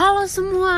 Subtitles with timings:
[0.00, 0.76] Halo semua.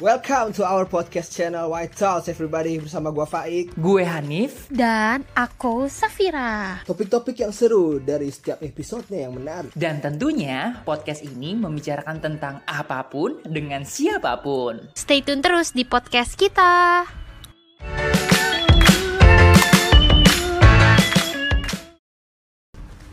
[0.00, 3.76] Welcome to our podcast channel White Talks everybody bersama gua Faik.
[3.76, 4.72] Gue Hanif.
[4.72, 6.80] Dan aku Safira.
[6.88, 9.76] Topik-topik yang seru dari setiap episodenya yang menarik.
[9.76, 14.88] Dan tentunya podcast ini membicarakan tentang apa pun dengan siapa pun.
[14.96, 17.04] Stay tune terus di podcast kita.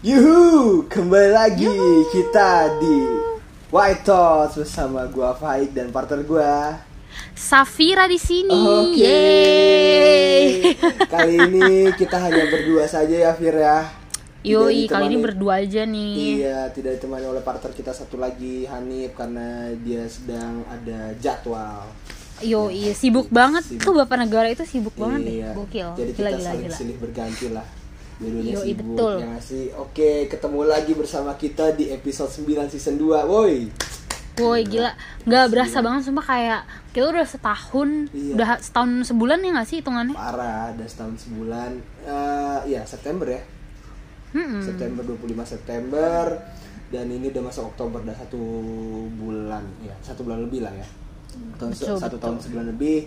[0.07, 1.75] Yuhu, kembali lagi
[2.15, 3.22] kita di
[3.73, 6.77] White Talks bersama gua Faik dan partner gua.
[7.33, 8.53] Safira di sini.
[8.53, 9.01] Oke.
[9.01, 10.77] Yeay.
[11.13, 13.89] Kali ini kita hanya berdua saja ya Fir ya.
[14.45, 16.43] Yoi, kali ini berdua aja nih.
[16.43, 21.89] Iya, tidak ditemani oleh partner kita satu lagi Hanif karena dia sedang ada jadwal.
[22.45, 23.65] Yoi, sibuk banget.
[23.65, 23.89] Sibuk.
[23.89, 25.35] Tuh Bapak Negara itu sibuk banget deh.
[25.41, 25.49] Iya.
[25.57, 25.89] Gokil.
[25.97, 26.75] Jadi kita gila, saling gila.
[26.77, 27.65] silih berganti lah.
[28.23, 29.15] Dulunya Yoi, sibuk betul.
[29.19, 29.65] ya sih?
[29.75, 33.19] Oke, ketemu lagi bersama kita di episode 9 season 2.
[33.25, 33.67] Woi.
[34.33, 34.89] Woi gila,
[35.23, 38.33] nggak berasa banget sumpah kayak kita udah setahun, Iya.
[38.33, 40.15] udah setahun sebulan ya nggak sih hitungannya?
[40.15, 41.71] Parah, ada setahun sebulan.
[42.01, 43.41] Eh ya, September ya.
[44.33, 44.65] Mm-mm.
[44.65, 46.25] September 25 September
[46.89, 48.41] dan ini udah masuk Oktober udah satu
[49.13, 50.87] bulan ya satu bulan lebih lah ya
[51.55, 52.19] Tahun- Betul, satu betul.
[52.19, 52.97] tahun sebulan lebih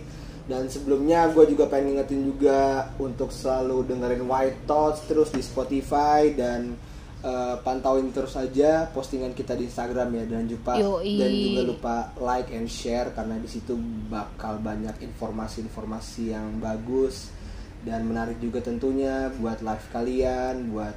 [0.47, 6.31] dan sebelumnya gue juga pengen ngingetin juga untuk selalu dengerin White Thoughts terus di Spotify
[6.31, 6.71] dan
[7.19, 11.19] eh, pantauin terus saja postingan kita di Instagram ya dan juga Yoi.
[11.19, 13.75] dan juga lupa like and share karena di situ
[14.07, 17.35] bakal banyak informasi-informasi yang bagus
[17.83, 20.95] dan menarik juga tentunya buat live kalian, buat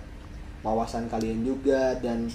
[0.67, 2.31] wawasan kalian juga dan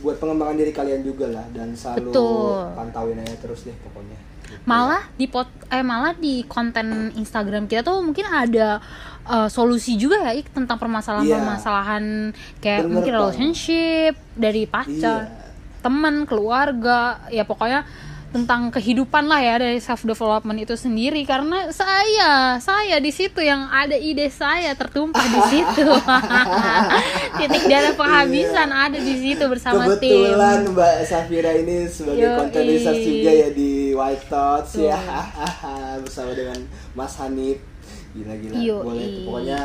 [0.00, 2.60] buat pengembangan diri kalian juga lah dan selalu Betul.
[2.72, 4.29] pantauin aja terus deh pokoknya.
[4.64, 8.78] Malah di pot eh malah di konten Instagram kita tuh mungkin ada
[9.24, 15.38] eh, solusi juga ya Ik, tentang permasalahan-permasalahan kayak Bener mungkin relationship dari pacar, Iya.
[15.80, 17.86] teman, keluarga, ya pokoknya
[18.30, 21.26] tentang kehidupan lah ya dari self development itu sendiri.
[21.26, 25.82] Karena saya saya di situ yang ada ide saya tertumpah di situ.
[27.42, 30.14] Titik darah penghabisan ada di situ bersama tim.
[30.14, 30.30] Iya.
[30.30, 34.98] Kebetulan Mbak Safira ini sebagai research juga ya di White Thoughts ya
[36.02, 36.58] bersama dengan
[36.92, 37.58] Mas Hanif.
[38.10, 38.58] Gila-gila.
[38.82, 39.62] Boleh tuh pokoknya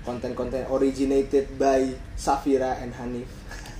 [0.00, 3.28] konten-konten originated by Safira and Hanif.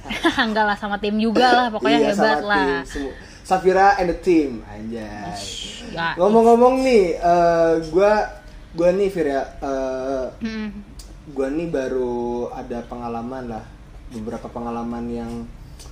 [0.41, 3.13] enggak lah sama tim juga lah pokoknya Iya, hebat sama lah tim.
[3.41, 5.35] Safira and the team anjay.
[5.91, 8.23] ya, Ngomong-ngomong nih, eh, gua
[8.73, 10.69] gua nih Fir ya, eh, Mm.
[11.35, 12.15] gua nih baru
[12.49, 13.65] ada pengalaman lah,
[14.11, 15.33] beberapa pengalaman yang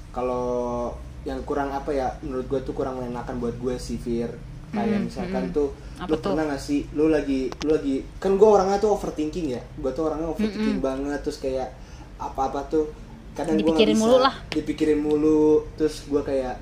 [0.09, 4.30] kalau yang kurang apa ya, menurut gua tuh kurang mengenakan buat gue sih Fir.
[4.68, 6.30] Kayak misalkan tuh, Apa lu tuh?
[6.30, 10.06] pernah gak sih, lu lagi, lu lagi, kan gua orangnya tuh overthinking ya, gua tuh
[10.06, 11.72] orangnya overthinking banget, terus kayak
[12.16, 12.84] apa-apa tuh
[13.32, 14.34] kadang gua nggak Dipikirin bisa- mulu lah.
[14.48, 16.56] dipikirin mulu, terus gua kayak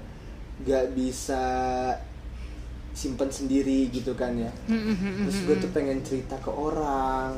[0.58, 1.42] gak bisa
[2.92, 4.48] simpen sendiri gitu kan ya
[5.20, 7.36] terus gue tuh pengen cerita ke orang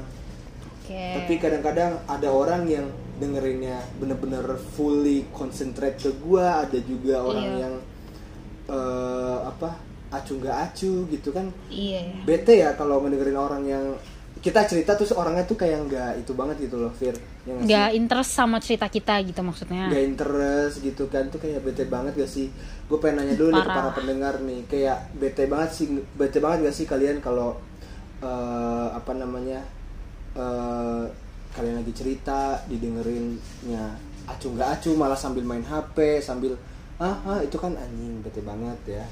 [0.79, 1.19] Oke.
[1.19, 2.87] tapi kadang-kadang ada orang yang
[3.19, 4.43] dengerinnya bener-bener
[4.73, 7.61] fully concentrate ke gue ada juga orang Iya.
[7.61, 7.75] yang
[8.67, 9.71] eh, apa
[10.09, 12.01] acu nggak acu gitu kan Iya.
[12.01, 12.17] ya.
[12.25, 13.85] bete ya kalau ngedengerin orang yang
[14.39, 17.13] kita cerita terus orangnya tuh kayak nggak itu banget gitu loh Fir
[17.43, 19.91] ya nggak interest sama cerita kita gitu maksudnya.
[19.91, 22.47] nggak interest gitu kan tuh kayak bete banget gak sih
[22.87, 26.71] gue pengen nanya dulu nih ke para pendengar nih kayak bete banget sih bete banget
[26.71, 27.59] gak sih kalian kalau
[28.21, 29.59] eh, apa namanya
[30.35, 31.05] eh,
[31.57, 33.97] kalian lagi cerita didengerinnya
[34.29, 36.53] acu nggak acu malah sambil main hp sambil
[37.01, 39.05] ah, ah itu kan anjing bete banget ya.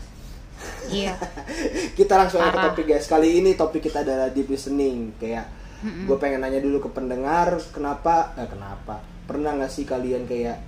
[0.90, 1.14] Iya.
[1.98, 3.06] kita langsung aja ke topik guys.
[3.06, 5.46] Kali ini topik kita adalah deep listening kayak
[5.86, 8.98] gue pengen nanya dulu ke pendengar kenapa eh, kenapa?
[9.28, 10.58] Pernah nggak sih kalian kayak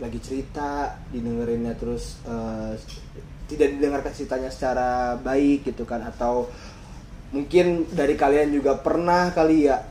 [0.00, 2.76] lagi cerita didengerinnya terus eh,
[3.48, 6.04] tidak didengarkan ceritanya secara baik gitu kan?
[6.04, 6.52] Atau
[7.32, 9.89] mungkin dari kalian juga pernah kali ya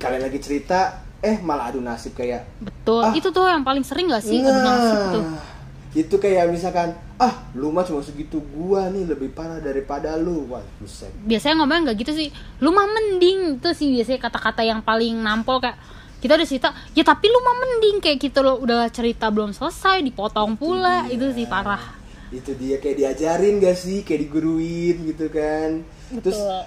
[0.00, 3.04] kalian lagi cerita eh malah adu nasib kayak Betul.
[3.04, 3.12] Ah.
[3.12, 5.24] Itu tuh yang paling sering gak sih adu nasib tuh?
[5.28, 5.44] Nah,
[5.92, 10.64] itu kayak misalkan ah lu mah cuma segitu gua nih lebih parah daripada lu wah
[10.80, 12.28] buset Biasanya ngomongnya nggak gitu sih.
[12.58, 15.76] Lu mah mending itu sih biasanya kata-kata yang paling nampol kayak
[16.20, 20.04] kita udah cerita ya tapi lu mah mending kayak gitu loh udah cerita belum selesai
[20.04, 21.16] dipotong pula Iya.
[21.16, 21.80] itu sih parah
[22.28, 25.80] itu dia kayak diajarin gak sih kayak diguruin gitu kan
[26.20, 26.60] terus Betul.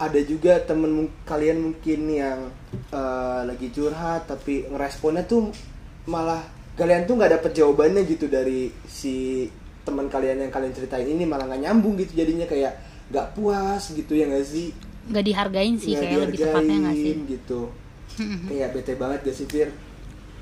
[0.00, 2.48] Ada juga temen kalian mungkin yang
[2.88, 5.52] eh, lagi curhat tapi ngeresponnya tuh
[6.08, 6.40] malah
[6.74, 9.44] kalian tuh nggak dapet jawabannya gitu dari si
[9.84, 12.80] teman kalian yang kalian ceritain ini malah nggak nyambung gitu jadinya kayak
[13.12, 14.72] nggak puas gitu ya nggak sih?
[15.10, 17.14] Nggak dihargain sih Nggak kayak lebih tepatnya nggak sih?
[17.28, 17.60] gitu.
[18.48, 19.68] Kayak bete banget gak sih Fir?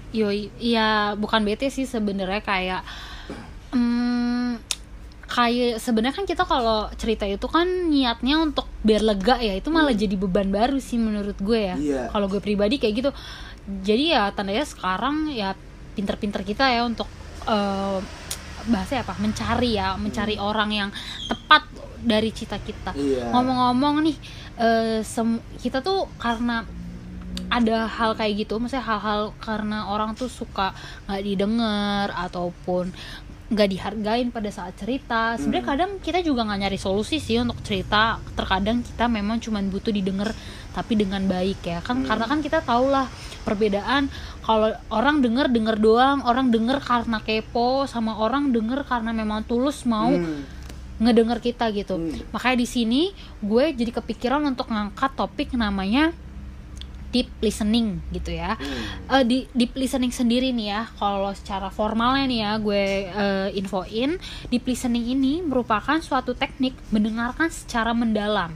[0.09, 2.83] Yo, iya bukan bete sih sebenarnya kayak
[5.39, 9.95] kayak sebenarnya kan kita kalau cerita itu kan niatnya untuk biar lega ya itu malah
[9.95, 11.77] jadi beban baru sih menurut gue ya.
[11.79, 12.03] Iya.
[12.11, 13.11] kalau gue pribadi kayak gitu.
[13.87, 15.55] Jadi ya tandanya sekarang ya
[15.95, 17.07] pinter-pinter kita ya untuk
[17.47, 18.03] eh,
[18.67, 19.15] bahasa apa?
[19.23, 20.91] Mencari ya mencari orang yang
[21.31, 21.71] tepat
[22.03, 22.99] dari cita kita.
[22.99, 23.31] Iya.
[23.31, 24.17] ngomong-ngomong nih
[25.07, 26.67] sem- kita tuh karena
[27.49, 30.75] ada hal kayak gitu maksudnya hal-hal karena orang tuh suka
[31.07, 32.91] nggak didengar ataupun
[33.49, 35.73] nggak dihargain pada saat cerita sebenarnya Hmm.
[35.73, 40.37] kadang kita juga nggak nyari solusi sih untuk cerita terkadang kita memang cuman butuh didengar
[40.71, 42.07] tapi dengan baik ya kan Hmm.
[42.07, 43.09] karena kan kita tau lah
[43.43, 44.13] perbedaan
[44.45, 49.89] kalau orang denger denger doang orang denger karena kepo sama orang denger karena memang tulus
[49.89, 50.45] mau Hmm.
[51.01, 52.21] ngedenger kita gitu Hmm.
[52.29, 53.03] makanya di sini
[53.41, 56.13] gue jadi kepikiran untuk ngangkat topik namanya
[57.11, 58.57] deep listening gitu ya.
[58.57, 59.21] Hmm.
[59.21, 64.21] Eh, di deep listening sendiri nih ya kalau secara formalnya nih ya gue eh, infoin
[64.53, 68.53] deep listening ini merupakan suatu teknik mendengarkan secara mendalam.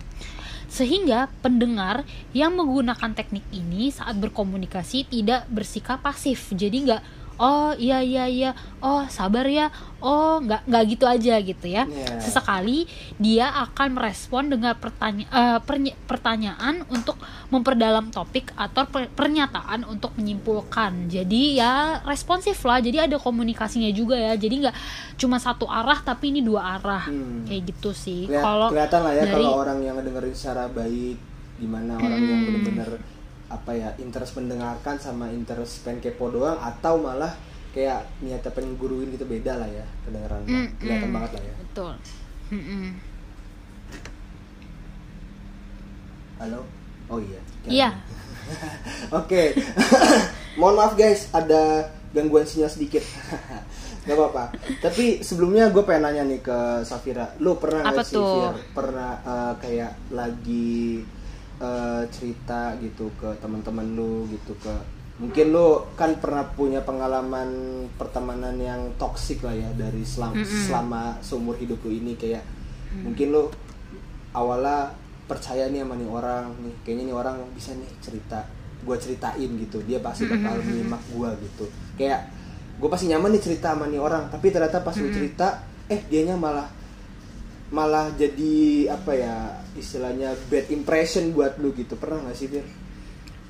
[0.72, 6.48] Sehingga pendengar yang menggunakan teknik ini saat berkomunikasi tidak bersikap pasif.
[6.48, 7.02] Jadi nggak
[7.34, 8.50] oh iya iya iya.
[8.78, 9.70] Oh sabar ya.
[9.98, 11.84] Oh nggak nggak gitu aja gitu ya.
[11.84, 12.18] Iya.
[12.18, 12.84] sesekali
[13.16, 15.30] dia akan merespon dengan pertanya-
[15.60, 17.14] perny- pertanyaan untuk
[17.48, 21.06] memperdalam topik atau per- pernyataan untuk menyimpulkan.
[21.06, 22.78] Jadi ya responsif lah.
[22.78, 24.34] Jadi ada komunikasinya juga ya.
[24.34, 24.76] Jadi nggak
[25.16, 27.04] cuma satu arah tapi ini dua arah.
[27.04, 27.44] Hmm.
[27.44, 28.26] kayak gitu sih.
[28.40, 31.16] Kalau kelihatan lah ya dari- kalau orang yang ngedengerin secara baik
[31.54, 32.98] gimana orang yang Hmm.
[33.52, 37.36] Apa ya interest mendengarkan sama interest pengen kepo doang atau malah
[37.72, 41.16] kayak niatnya pengen guruin gitu beda lah ya kedengeran Hmm, kelihatan hmm.
[41.16, 41.92] banget lah ya betul
[42.48, 42.84] Mm-mm.
[46.38, 46.60] halo
[47.08, 47.88] oh iya Iya.
[49.20, 49.42] oke
[50.58, 53.04] mohon maaf guys ada gangguan sinyal sedikit
[54.02, 54.50] Gak apa-apa.
[54.82, 58.18] Tapi sebelumnya gue pengen nanya nih ke Safira, lu pernah Apa nggak sih?
[58.18, 61.06] Fir, pernah eh, kayak lagi
[61.62, 64.74] eh, cerita gitu ke teman-teman lu gitu ke
[65.16, 67.46] mungkin lu kan pernah punya pengalaman
[67.94, 70.66] pertemanan yang toksik lah ya dari selam- Mm-mm.
[70.66, 72.42] selama seumur hidup lu ini kayak
[72.92, 73.46] mungkin lu
[74.32, 74.90] awalnya
[75.24, 78.42] percaya nih sama nih orang nih kayaknya nih orang bisa nih cerita
[78.82, 81.64] gue ceritain gitu dia pasti bakal menyimak gue gitu.
[81.94, 82.34] Kayak
[82.82, 86.34] gue pasti nyaman nih cerita sama nih orang tapi ternyata pas lu cerita eh dianya
[86.34, 86.66] malah
[87.72, 89.36] malah jadi apa ya
[89.74, 92.66] istilahnya bad impression buat lu gitu pernah nggak sih Fir?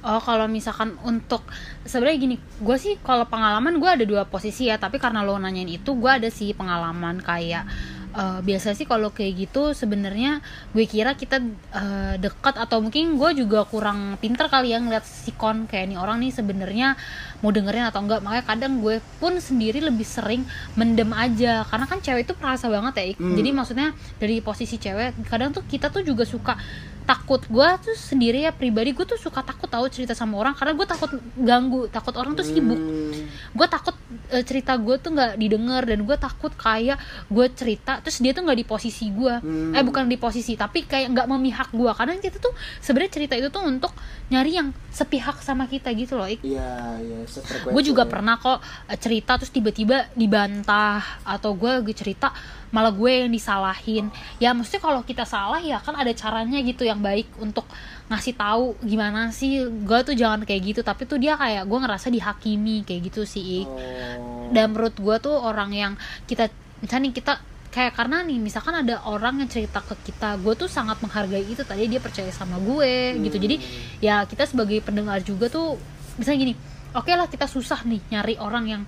[0.02, 1.46] Oh kalau misalkan untuk
[1.86, 5.70] sebenarnya gini, gue sih kalau pengalaman gue ada dua posisi ya, tapi karena lo nanyain
[5.70, 7.66] itu gue ada sih pengalaman kayak
[8.12, 11.41] eh, biasa sih kalau kayak gitu sebenarnya gue kira kita
[11.73, 16.23] eh, dekat atau mungkin gue juga kurang pinter kali ya ngeliat sikon kayak nih orang
[16.23, 16.97] nih sebenarnya
[17.43, 18.23] mau dengerin atau enggak.
[18.23, 20.47] Makanya kadang gue pun sendiri lebih sering
[20.79, 21.67] mendem aja.
[21.67, 23.05] Karena kan cewek itu perasa banget ya.
[23.19, 23.35] Hmm.
[23.37, 26.55] jadi maksudnya dari posisi cewek kadang tuh kita tuh juga suka
[27.03, 27.43] takut.
[27.50, 30.87] Gue tuh sendiri ya pribadi gue tuh suka takut tahu cerita sama orang karena gue
[30.87, 32.79] takut ganggu takut orang tuh sibuk.
[32.79, 33.21] Hmm,
[33.52, 33.93] gue takut
[34.28, 36.96] eh, cerita gue tuh nggak didengar dan gue takut kayak
[37.26, 39.72] gue cerita terus dia tuh nggak di posisi gue Hmm.
[39.72, 43.49] eh bukan di posisi tapi kayak nggak memihak gue karena kita tuh sebenarnya cerita itu
[43.49, 43.93] tuh untuk
[44.28, 47.25] nyari yang sepihak sama kita gitu loh Ik iya iya
[47.66, 48.10] gue juga ya.
[48.10, 52.32] pernah kok eh, cerita terus tiba-tiba dibantah atau gue lagi cerita
[52.68, 56.99] malah gue yang disalahin ya maksudnya kalau kita salah ya kan ada caranya gitu yang
[56.99, 57.68] baik untuk
[58.12, 60.81] ngasih tahu gimana sih gue tuh jangan kayak gitu.
[60.85, 63.66] Tapi tuh dia kayak gue ngerasa dihakimi kayak gitu sih Ik.
[63.66, 64.52] Oh.
[64.52, 65.92] dan menurut gue tuh orang yang
[66.28, 66.52] kita
[66.85, 67.33] misalnya nih kita
[67.73, 71.64] kayak karena nih misalkan ada orang yang cerita ke kita gue tuh sangat menghargai itu.
[71.64, 73.40] Tadi dia percaya sama gue gitu.
[73.40, 73.57] Jadi
[74.04, 75.81] ya kita sebagai pendengar juga tuh
[76.21, 76.54] misalnya gini
[76.92, 78.83] oke lah kita susah nih nyari orang yang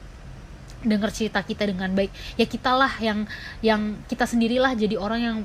[0.84, 2.12] dengar cerita kita dengan baik.
[2.36, 3.24] Ya kita lah yang
[3.64, 5.36] yang kita sendirilah jadi orang yang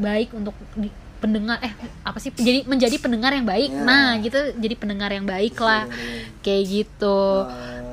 [0.00, 3.82] baik untuk di- pendengar eh apa sih jadi menjadi pendengar yang baik Ya.
[3.82, 6.40] nah gitu jadi pendengar yang baik lah Bener-bener.
[6.40, 7.18] kayak gitu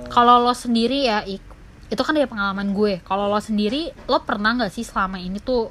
[0.07, 4.69] kalau lo sendiri ya itu kan dari pengalaman gue kalau lo sendiri lo pernah nggak
[4.69, 5.69] sih selama ini tuh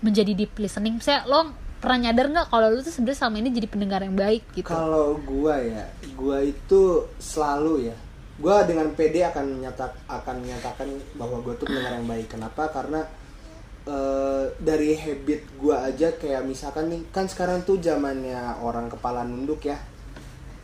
[0.00, 3.66] menjadi deep listening saya lo pernah nyadar nggak kalau lo tuh sebenarnya selama ini jadi
[3.66, 5.84] pendengar yang baik gitu Kalau gua ya,
[6.14, 6.80] gua itu
[7.18, 7.96] selalu ya.
[8.34, 12.26] Gua dengan PD akan menyata akan menyatakan bahwa gua tuh pendengar yang baik.
[12.26, 12.66] Kenapa?
[12.66, 13.04] Karena
[13.84, 19.64] eh, dari habit gua aja kayak misalkan nih kan sekarang tuh zamannya orang kepala nunduk
[19.64, 19.76] ya.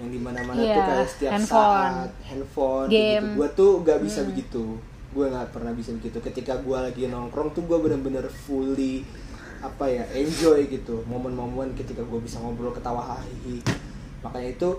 [0.01, 1.61] Yang di mana-mana tuh Iya, kayak setiap handphone.
[1.61, 3.21] saat handphone Game.
[3.21, 3.29] Hmm.
[3.29, 3.37] gitu.
[3.37, 4.65] Gua tuh gak bisa begitu.
[5.11, 6.17] Gua nggak pernah bisa begitu.
[6.23, 9.05] Ketika gua lagi nongkrong tuh gua bener-bener fully
[9.61, 13.61] apa ya enjoy gitu momen-momen ketika gue bisa ngobrol ketawa hahihi
[14.25, 14.71] makanya itu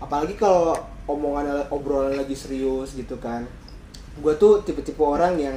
[0.00, 0.72] apalagi kalau
[1.04, 3.44] omongan obrolan lagi serius gitu kan
[4.16, 5.56] gue tuh tipe-tipe orang yang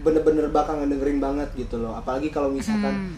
[0.00, 1.92] bener-bener bakal ngedengerin banget gitu loh.
[1.92, 3.16] Apalagi kalau misalkan Hmm.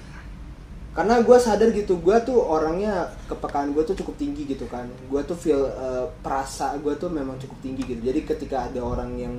[0.92, 2.92] karena gue sadar gitu gue tuh orangnya
[3.24, 4.84] kepekaan gue tuh cukup tinggi gitu kan.
[5.08, 8.00] Gue tuh feel eh, perasa gue tuh memang cukup tinggi gitu.
[8.02, 9.34] Jadi ketika ada orang yang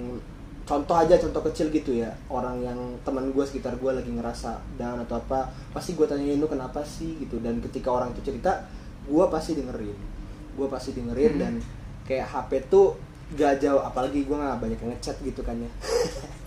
[0.63, 5.03] contoh aja contoh kecil gitu ya orang yang teman gue sekitar gue lagi ngerasa down
[5.03, 7.19] atau apa pasti gue tanyain lu kenapa sih?
[7.19, 7.37] gitu.
[7.37, 8.65] Dan ketika orang itu cerita
[9.05, 9.97] gue pasti dengerin.
[10.55, 11.53] Gue pasti dengerin dan
[12.03, 12.97] kayak HP tuh
[13.33, 15.71] gak jauh apalagi gue nggak banyak ngechat gitu kan ya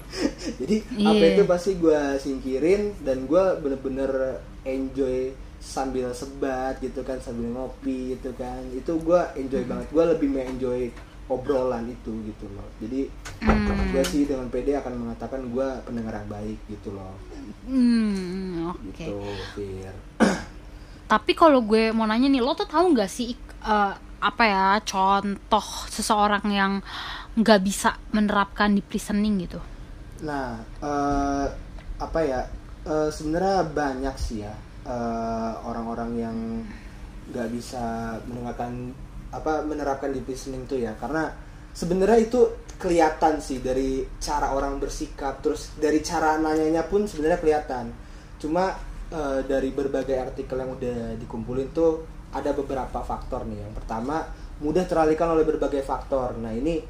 [0.60, 1.08] jadi Iya.
[1.10, 8.14] HP itu pasti gue singkirin dan gue bener-bener enjoy sambil sebat gitu kan sambil ngopi
[8.14, 8.62] gitu kan.
[8.70, 9.86] Itu gue enjoy banget.
[9.90, 10.80] Gue lebih enjoy
[11.26, 12.66] obrolan itu gitu loh.
[12.78, 13.10] Jadi
[13.90, 17.14] gue sih dengan PD akan mengatakan gue pendengar yang baik gitu loh.
[17.66, 18.94] Hmm, oke.
[18.94, 19.18] gitu
[19.58, 19.94] Fir.
[21.12, 23.34] Tapi kalau gue mau nanya nih, lo tuh tahu nggak sih
[23.66, 26.72] eh, apa ya contoh seseorang yang
[27.36, 29.58] nggak bisa menerapkan deep listening gitu?
[30.24, 31.46] Nah, eh,
[32.00, 32.40] apa ya?
[32.86, 34.54] eh, Sebenarnya banyak sih ya
[34.86, 36.36] eh, orang-orang yang
[37.26, 38.94] nggak bisa mendengarkan
[39.34, 41.34] apa menerapkan deep listening tuh ya, karena
[41.74, 42.40] sebenarnya itu
[42.78, 47.90] kelihatan sih dari cara orang bersikap, terus dari cara nanyanya pun sebenarnya kelihatan.
[48.38, 48.72] Cuma
[49.10, 53.58] eh, dari berbagai artikel yang udah dikumpulin tuh ada beberapa faktor nih.
[53.66, 54.22] Yang pertama
[54.62, 56.38] mudah teralihkan oleh berbagai faktor.
[56.38, 56.80] Nah ini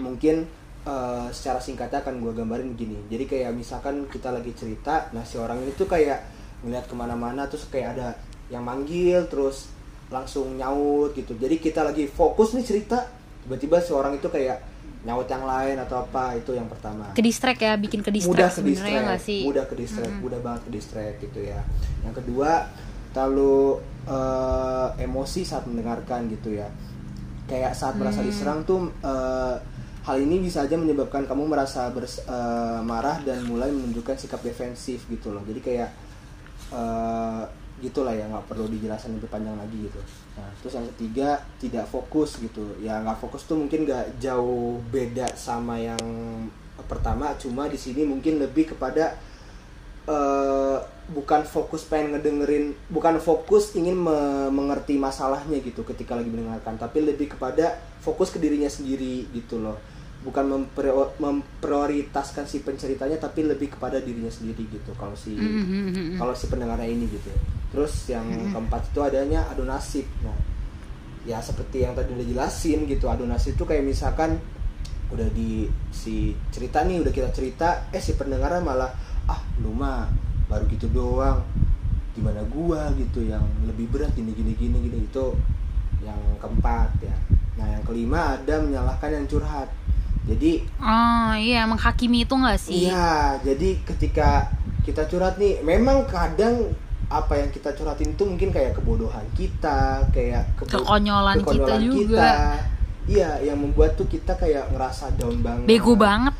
[0.00, 0.46] mungkin
[0.86, 5.36] eh, secara singkatnya akan gue gambarin begini jadi kayak misalkan kita lagi cerita nah si
[5.36, 6.22] orang ini tuh kayak
[6.64, 8.08] ngeliat ke mana-mana terus kayak ada
[8.48, 9.70] yang manggil terus
[10.06, 11.34] langsung nyaut gitu.
[11.34, 13.10] Jadi kita lagi fokus nih cerita
[13.42, 14.62] tiba-tiba si orang itu kayak
[15.06, 17.10] nyaut yang lain atau apa itu yang pertama.
[17.14, 19.42] Ke distract ya, bikin ke mudah ke distract sih?
[19.46, 21.62] mudah ke distract mudah banget ke distract gitu ya.
[22.06, 22.70] Yang kedua
[23.14, 26.70] terlalu eh, emosi saat mendengarkan gitu ya.
[27.46, 28.30] Kayak saat merasa Hmm.
[28.30, 29.54] diserang tuh eh,
[30.06, 35.02] hal ini bisa aja menyebabkan kamu merasa bers- eh, marah dan mulai menunjukkan sikap defensif
[35.10, 35.42] gitu loh.
[35.42, 35.90] Jadi kayak
[36.70, 37.42] eh,
[37.82, 40.00] gitulah ya nggak perlu dijelasin lebih panjang lagi gitu.
[40.38, 42.78] Nah terus yang ketiga tidak fokus gitu.
[42.78, 45.98] Ya nggak fokus tuh mungkin nggak jauh beda sama yang
[46.86, 47.34] pertama.
[47.42, 49.18] Cuma di sini mungkin lebih kepada
[50.06, 50.78] eh,
[51.10, 56.78] bukan fokus pengen ngedengerin bukan fokus ingin me- mengerti masalahnya gitu ketika lagi mendengarkan.
[56.78, 59.95] Tapi lebih kepada fokus ke dirinya sendiri gitu loh
[60.26, 64.90] bukan memprio- memprioritaskan si penceritanya tapi lebih kepada dirinya sendiri gitu.
[64.98, 66.18] Kalau si Mhm.
[66.18, 67.30] kalau si pendengarnya ini gitu.
[67.70, 70.02] Terus yang keempat itu adanya adu nasib.
[70.26, 70.34] Nah
[71.22, 74.42] ya seperti yang tadi udah jelasin gitu adu nasib itu kayak misalkan
[75.14, 78.90] udah di si cerita nih udah kita cerita eh si pendengarnya malah
[79.30, 80.10] ah lu mah
[80.50, 81.46] baru gitu doang.
[82.18, 84.98] Gimana gua gitu yang lebih berat gini gini gini gini.
[85.06, 85.38] Itu
[86.02, 87.14] yang keempat ya.
[87.62, 89.70] Nah yang kelima ada menyalahkan yang curhat
[90.26, 90.52] jadi
[90.82, 92.90] Oh iya, menghakimi itu nggak sih?
[92.90, 94.50] Iya, jadi ketika
[94.82, 96.74] kita curhat nih, memang kadang
[97.06, 102.58] apa yang kita curhatin itu mungkin kayak kebodohan kita, kayak kebo- Kekonyolan kita juga.
[103.06, 105.66] Iya, yang membuat tuh kita kayak ngerasa down banget.
[105.70, 106.34] Bego banget.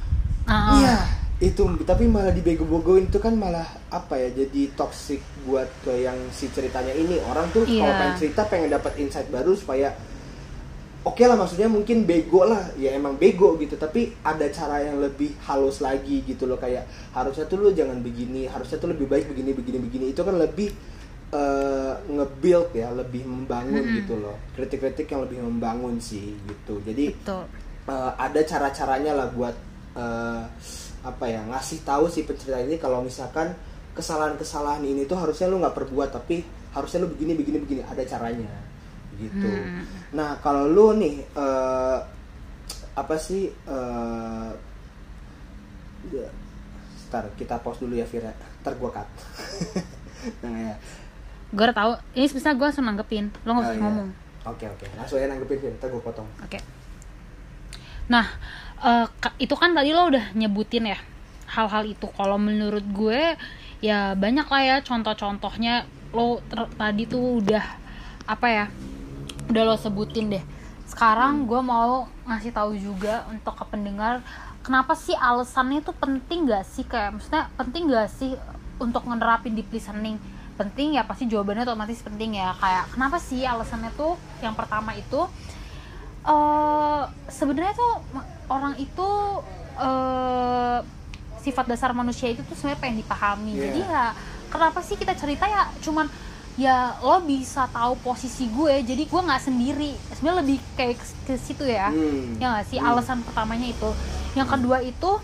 [0.50, 0.96] Ah, Iya,
[1.38, 6.50] itu tapi malah dibego-begoin itu kan malah apa ya jadi toxic buat ke yang si
[6.50, 7.98] ceritanya ini orang tuh kalau Iya.
[8.00, 9.92] pengen cerita pengen dapat insight baru supaya
[11.06, 12.74] oke lah maksudnya mungkin bego lah.
[12.74, 13.78] Ya emang bego gitu.
[13.78, 16.58] Tapi ada cara yang lebih halus lagi gitu loh.
[16.58, 18.50] Kayak harusnya tuh lu jangan begini.
[18.50, 20.04] Harusnya tuh lebih baik begini begini begini.
[20.10, 20.74] Itu kan lebih
[21.30, 22.90] eh, nge-build ya.
[22.90, 24.34] Lebih membangun gitu loh.
[24.58, 26.82] Kritik-kritik yang lebih membangun sih gitu.
[26.82, 27.46] Jadi Betul.
[27.86, 29.54] eh, ada cara-caranya lah buat
[29.94, 30.42] eh,
[31.06, 33.54] apa ya ngasih tahu si pencerita ini kalau misalkan
[33.94, 36.42] kesalahan-kesalahan ini tuh harusnya lu nggak perbuat tapi
[36.74, 37.82] harusnya lu begini begini begini.
[37.86, 38.75] Ada caranya
[39.16, 39.84] gitu Hmm.
[40.12, 41.98] nah kalau lu nih eh,
[42.94, 44.50] apa sih eh
[46.08, 46.26] ya,
[47.06, 49.08] Ntar kita pause dulu ya Vira Ntar gua cut
[50.42, 50.74] Nah ya
[51.46, 51.92] Gue udah tahu.
[52.12, 53.26] Ini sebenarnya gue langsung nanggepin.
[53.46, 53.82] Lo nggak Oh, usah iya.
[53.86, 54.08] ngomong.
[54.44, 56.58] Oke oke Langsung aja nanggepin Vira Ntar gua potong Oke.
[58.06, 58.26] Nah,
[58.80, 60.98] eh, ka- itu kan tadi lo udah nyebutin ya
[61.48, 62.06] hal-hal itu.
[62.10, 63.38] Kalau menurut gue
[63.80, 65.86] ya banyak lah ya contoh-contohnya.
[66.10, 66.42] Lo
[66.74, 67.64] tadi tuh udah
[68.26, 68.66] apa ya?
[69.46, 70.44] Udah lo sebutin deh.
[70.86, 74.22] Sekarang gue mau ngasih tahu juga untuk ke pendengar
[74.66, 76.82] kenapa sih alasannya itu penting gak sih?
[76.82, 78.34] Kayak maksudnya penting gak sih
[78.82, 80.18] untuk ngenerapin deep listening?
[80.58, 82.50] Penting ya pasti jawabannya otomatis penting ya.
[82.58, 84.18] Kayak kenapa sih alasannya tuh?
[84.42, 85.22] Yang pertama itu
[86.26, 87.92] eh sebenarnya tuh
[88.50, 89.08] orang itu
[89.78, 90.78] eh
[91.46, 93.54] sifat dasar manusia itu tuh sebenarnya pengen dipahami.
[93.54, 93.62] Iya.
[93.70, 94.06] jadi ya
[94.50, 95.70] kenapa sih kita cerita ya?
[95.78, 96.10] Cuman
[96.56, 100.96] ya lo bisa tahu posisi gue jadi gue nggak sendiri sebenarnya lebih kayak
[101.28, 102.40] ke, situ ya Hmm.
[102.40, 102.88] ya nggak sih Hmm.
[102.88, 103.90] alasan pertamanya itu
[104.32, 105.20] yang kedua itu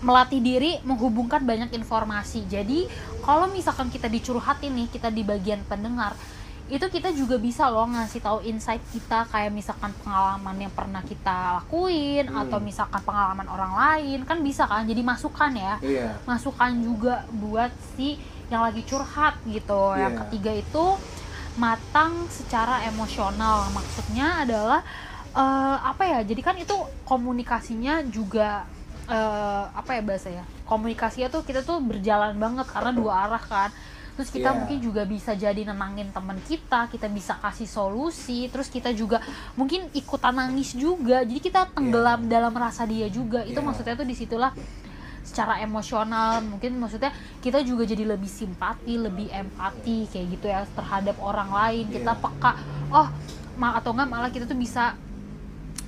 [0.00, 2.44] melatih diri menghubungkan banyak informasi.
[2.46, 2.88] Jadi
[3.20, 6.16] kalau misalkan kita dicurhatin nih, kita di bagian pendengar,
[6.64, 11.60] itu kita juga bisa loh ngasih tahu insight kita kayak misalkan pengalaman yang pernah kita
[11.60, 12.40] lakuin Hmm.
[12.40, 16.16] atau misalkan pengalaman orang lain kan bisa kan jadi masukan ya Iya.
[16.24, 18.16] masukan juga buat si
[18.48, 20.20] yang lagi curhat gitu yang Iya.
[20.26, 20.84] ketiga itu
[21.54, 24.80] matang secara emosional maksudnya adalah
[25.32, 26.74] eh, apa ya jadi kan itu
[27.04, 28.66] komunikasinya juga
[29.06, 33.70] eh, apa ya bahasa ya komunikasinya tuh kita tuh berjalan banget karena dua arah kan
[34.14, 34.56] terus kita Iya.
[34.56, 39.18] mungkin juga bisa jadi nenangin teman kita kita bisa kasih solusi terus kita juga
[39.54, 43.66] mungkin ikutan nangis juga jadi kita tenggelam dalam rasa dia juga itu Iya.
[43.66, 44.54] maksudnya tuh di situlah
[45.24, 51.16] secara emosional mungkin maksudnya kita juga jadi lebih simpati lebih empati kayak gitu ya terhadap
[51.18, 51.88] orang lain.
[51.88, 52.22] Kita Iya.
[52.22, 52.52] peka
[52.92, 53.08] oh
[53.54, 54.92] atau enggak malah kita tuh bisa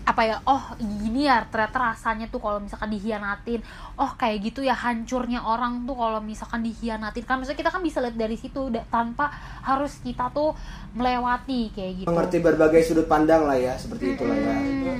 [0.07, 3.59] apa ya oh gini ya ternyata rasanya tuh kalau misalkan dihianatin.
[3.99, 7.26] Oh kayak gitu ya hancurnya orang tuh kalau misalkan dihianatin.
[7.26, 9.35] Kan maksudnya kita kan bisa lihat dari situ tanpa
[9.66, 10.55] harus kita tuh
[10.95, 12.07] melewati kayak gitu.
[12.07, 14.55] Mengerti berbagai sudut pandang lah ya, seperti itulah ya.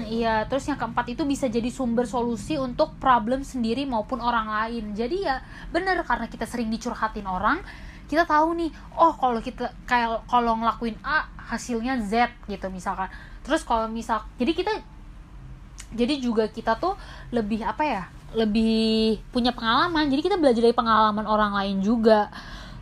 [0.07, 4.95] Iya, terus yang keempat itu bisa jadi sumber solusi untuk problem sendiri maupun orang lain.
[4.95, 5.43] Jadi ya
[5.75, 7.59] bener karena kita sering dicurhatin orang,
[8.07, 13.11] kita tahu nih, oh kalau kita kayak kalau ngelakuin A hasilnya Z gitu misalkan.
[13.43, 14.73] Terus kalau misal, jadi kita
[15.95, 16.95] jadi juga kita tuh
[17.35, 18.03] lebih apa ya?
[18.35, 20.07] Lebih punya pengalaman.
[20.07, 22.31] Jadi kita belajar dari pengalaman orang lain juga.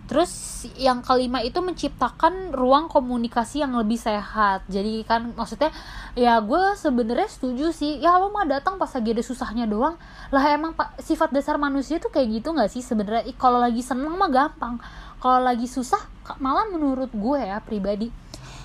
[0.05, 4.65] Terus yang kelima itu menciptakan ruang komunikasi yang lebih sehat.
[4.69, 5.73] Jadi kan maksudnya
[6.13, 8.01] ya gue sebenarnya setuju sih.
[8.05, 9.97] Ya lo mah datang pas lagi ada susahnya doang.
[10.29, 13.25] Lah emang pak sifat dasar manusia tuh kayak gitu nggak sih sebenarnya?
[13.41, 14.77] Kalau lagi seneng mah gampang.
[15.25, 16.01] Kalau lagi susah
[16.37, 18.24] malah menurut gue ya pribadi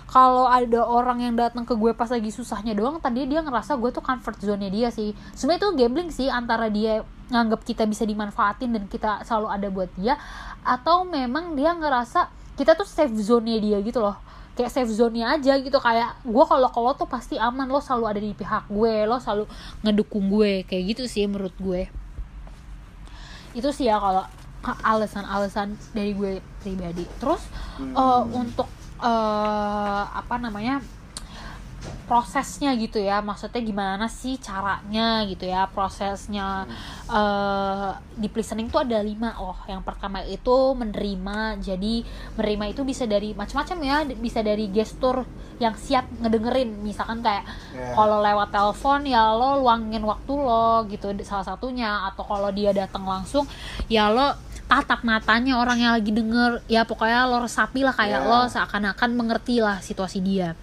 [0.10, 3.94] kalau ada orang yang datang ke gue pas lagi susahnya doang tadi dia ngerasa gue
[3.94, 5.14] tuh comfort zone nya dia sih.
[5.38, 9.90] Sebenarnya itu gambling sih antara dia nganggap kita bisa dimanfaatin dan kita selalu ada buat
[9.94, 10.18] dia
[10.66, 12.26] atau memang dia ngerasa
[12.58, 14.18] kita tuh safe zone nya dia gitu loh.
[14.58, 18.06] Kayak safe zone nya aja gitu kayak gue kalau kalau tuh pasti aman lo selalu
[18.10, 19.46] ada di pihak gue lo selalu
[19.86, 21.86] ngedukung gue kayak gitu sih menurut gue.
[23.54, 24.26] Itu sih ya kalau
[24.66, 27.06] alasan-alasan dari gue pribadi.
[27.22, 27.46] Terus
[27.78, 30.80] eh, untuk eh, apa namanya
[32.10, 33.22] prosesnya gitu ya.
[33.22, 36.66] Maksudnya gimana sih caranya gitu ya prosesnya.
[37.08, 41.62] Eh di listening tuh ada lima oh yang pertama itu menerima.
[41.62, 42.02] Jadi
[42.36, 43.98] menerima itu bisa dari macam-macam ya.
[44.18, 45.24] Bisa dari gestur
[45.62, 46.82] yang siap ngedengerin.
[46.82, 47.46] Misalkan kayak
[47.78, 47.94] Ya.
[47.94, 51.14] kalau lewat telepon ya lo luangin waktu lo gitu.
[51.22, 52.10] Salah satunya.
[52.10, 53.46] Atau kalau dia datang langsung
[53.86, 54.34] ya lo
[54.70, 56.62] tatap matanya orang yang lagi denger.
[56.70, 58.30] Ya pokoknya lo resapi lah kayak Ya.
[58.30, 60.54] lo seakan-akan mengerti lah situasi dia.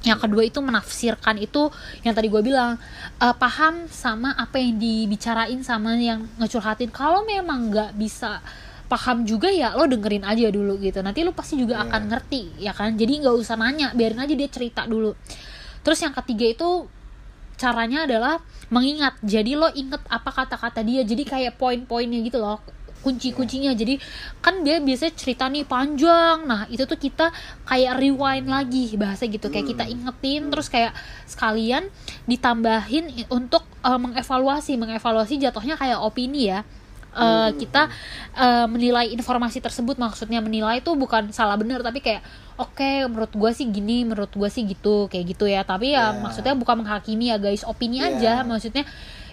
[0.00, 1.68] Yang kedua itu menafsirkan itu
[2.06, 2.80] yang tadi gue bilang
[3.20, 6.88] eh, paham sama apa yang dibicarain sama yang ngecurhatin.
[6.88, 8.40] Kalau memang nggak bisa
[8.88, 11.04] paham juga ya lo dengerin aja dulu gitu.
[11.04, 11.84] Nanti lo pasti juga Iya.
[11.92, 12.96] akan ngerti ya kan?
[12.96, 15.12] Jadi nggak usah nanya biarin aja dia cerita dulu.
[15.84, 16.88] Terus yang ketiga itu
[17.60, 18.40] caranya adalah
[18.72, 19.20] mengingat.
[19.20, 21.04] Jadi lo inget apa kata-kata dia.
[21.04, 22.62] Jadi kayak poin-poinnya gitu loh
[23.00, 23.72] kunci-kuncinya.
[23.72, 23.98] Jadi
[24.38, 26.44] kan dia biasanya cerita nih panjang.
[26.44, 27.30] Nah itu tuh kita
[27.64, 29.48] kayak rewind lagi bahasa gitu.
[29.48, 30.92] Kayak kita ingetin terus kayak
[31.24, 31.86] sekalian
[32.24, 34.76] ditambahin untuk eh, mengevaluasi.
[34.76, 36.62] Mengevaluasi jatuhnya kayak opini ya.
[37.18, 37.88] Eh, kita
[38.36, 39.98] eh, menilai informasi tersebut.
[39.98, 42.22] Maksudnya menilai itu bukan salah benar tapi kayak
[42.58, 45.08] oke menurut gua sih gini menurut gua sih gitu.
[45.10, 45.64] Kayak gitu ya.
[45.66, 46.20] Tapi ya Ya.
[46.20, 47.64] maksudnya bukan menghakimi ya guys.
[47.66, 48.12] Opini Ya.
[48.12, 48.32] aja.
[48.46, 48.86] Maksudnya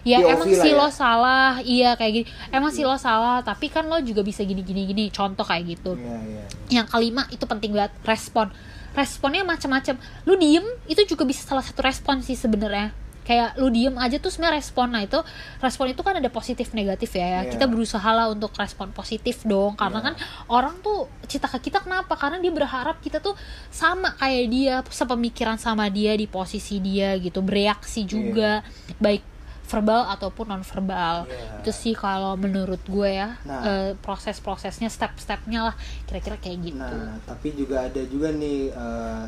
[0.06, 0.78] ya POV emang sih ya.
[0.78, 1.52] lo salah.
[1.60, 2.26] Iya kayak gini.
[2.54, 5.98] Emang sih lo salah tapi kan lo juga bisa gini gini gini contoh kayak gitu.
[5.98, 6.44] Iya, iya.
[6.82, 8.54] yang kelima itu penting banget respon.
[8.94, 9.98] Responnya macam-macam.
[10.24, 12.94] Lu diem itu juga bisa salah satu respon sih sebenarnya.
[13.26, 14.94] Kayak lu diem aja tuh sebenarnya respon.
[14.94, 15.18] Nah itu
[15.58, 17.42] respon itu kan ada positif negatif ya, ya.
[17.42, 17.58] Iya.
[17.58, 19.74] kita berusaha lah untuk respon positif dong.
[19.74, 20.06] Karena Iya.
[20.08, 20.14] kan
[20.48, 22.14] orang tuh cita ke kita kenapa?
[22.14, 23.34] Karena dia berharap kita tuh
[23.74, 28.62] sama kayak dia sepemikiran sama dia di posisi dia gitu bereaksi juga.
[29.02, 29.35] Baik
[29.66, 31.60] verbal ataupun non verbal Iya.
[31.60, 33.62] itu sih kalau menurut gue ya Nah.
[33.62, 35.76] eh, proses-prosesnya step-stepnya lah
[36.06, 39.24] kira-kira kayak gitu Nah, tapi juga ada juga nih eh,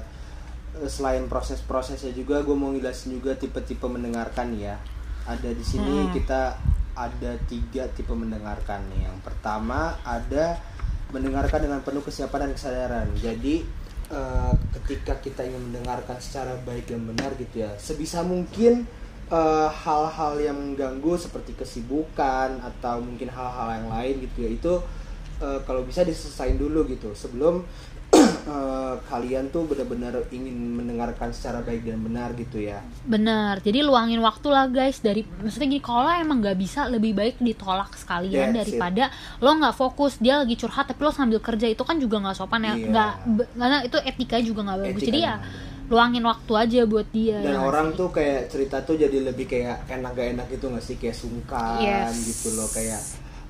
[0.87, 4.77] selain proses-prosesnya juga gue mau ngelasin juga tipe-tipe mendengarkan ya.
[5.25, 6.13] Ada di sini Hmm.
[6.13, 6.53] kita
[6.95, 9.05] ada tiga tipe mendengarkan nih.
[9.05, 10.57] Yang pertama ada
[11.07, 13.07] mendengarkan dengan penuh kesiapan dan kesadaran.
[13.17, 13.65] Jadi
[14.07, 18.87] eh, ketika kita ingin mendengarkan secara baik dan benar gitu ya, sebisa mungkin
[19.29, 24.73] eh, hal-hal yang mengganggu seperti kesibukan atau mungkin hal-hal yang lain gitu ya itu
[25.39, 27.61] eh, kalau bisa diselesain dulu gitu sebelum
[28.15, 34.23] eh, kalian tuh benar-benar ingin mendengarkan secara baik dan benar gitu ya benar jadi luangin
[34.23, 38.71] waktu lah guys dari maksudnya gini kalau emang nggak bisa lebih baik ditolak sekalian That's
[38.71, 38.79] it.
[38.79, 39.11] daripada
[39.43, 42.63] lo nggak fokus dia lagi curhat tapi lo sambil kerja itu kan juga nggak sopan
[42.63, 42.87] ya Iya.
[42.87, 43.11] nggak
[43.59, 45.35] karena itu etika juga nggak bagus Etika jadi ya.
[45.87, 47.95] Luangin waktu aja buat dia dan ya nggak orang sih?
[47.95, 51.79] tuh kayak cerita tuh jadi lebih kayak enak gak enak gitu gak sih kayak sungkan
[51.79, 52.27] Yes.
[52.27, 52.99] gitu loh kayak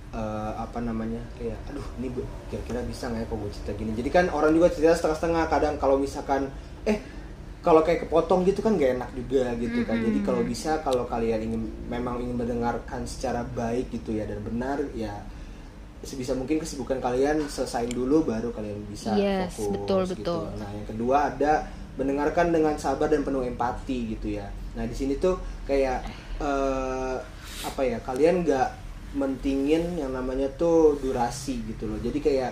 [0.10, 3.92] eh, apa namanya kayak aduh ini gue kira-kira bisa nggak ya kok gue cerita gini
[3.94, 6.48] jadi kan orang juga cerita setengah-setengah kadang kalau misalkan
[6.84, 7.02] eh
[7.60, 11.42] kalau kayak kepotong gitu kan gak enak juga gitu kan jadi kalau bisa kalau kalian
[11.44, 15.26] ingin memang ingin mendengarkan secara baik gitu ya dan benar ya
[16.00, 20.38] sebisa mungkin kesibukan kalian selesain dulu baru kalian bisa Yes, fokus betul, gitu.
[20.46, 20.46] betul.
[20.56, 21.54] Nah, yang kedua ada
[21.98, 24.48] mendengarkan dengan sabar dan penuh empati gitu ya.
[24.78, 26.06] Nah, di sini tuh kayak
[26.38, 27.18] eh,
[27.66, 27.98] apa ya?
[28.06, 28.70] Kalian nggak
[29.18, 31.98] mentingin yang namanya tuh durasi gitu loh.
[31.98, 32.52] Jadi kayak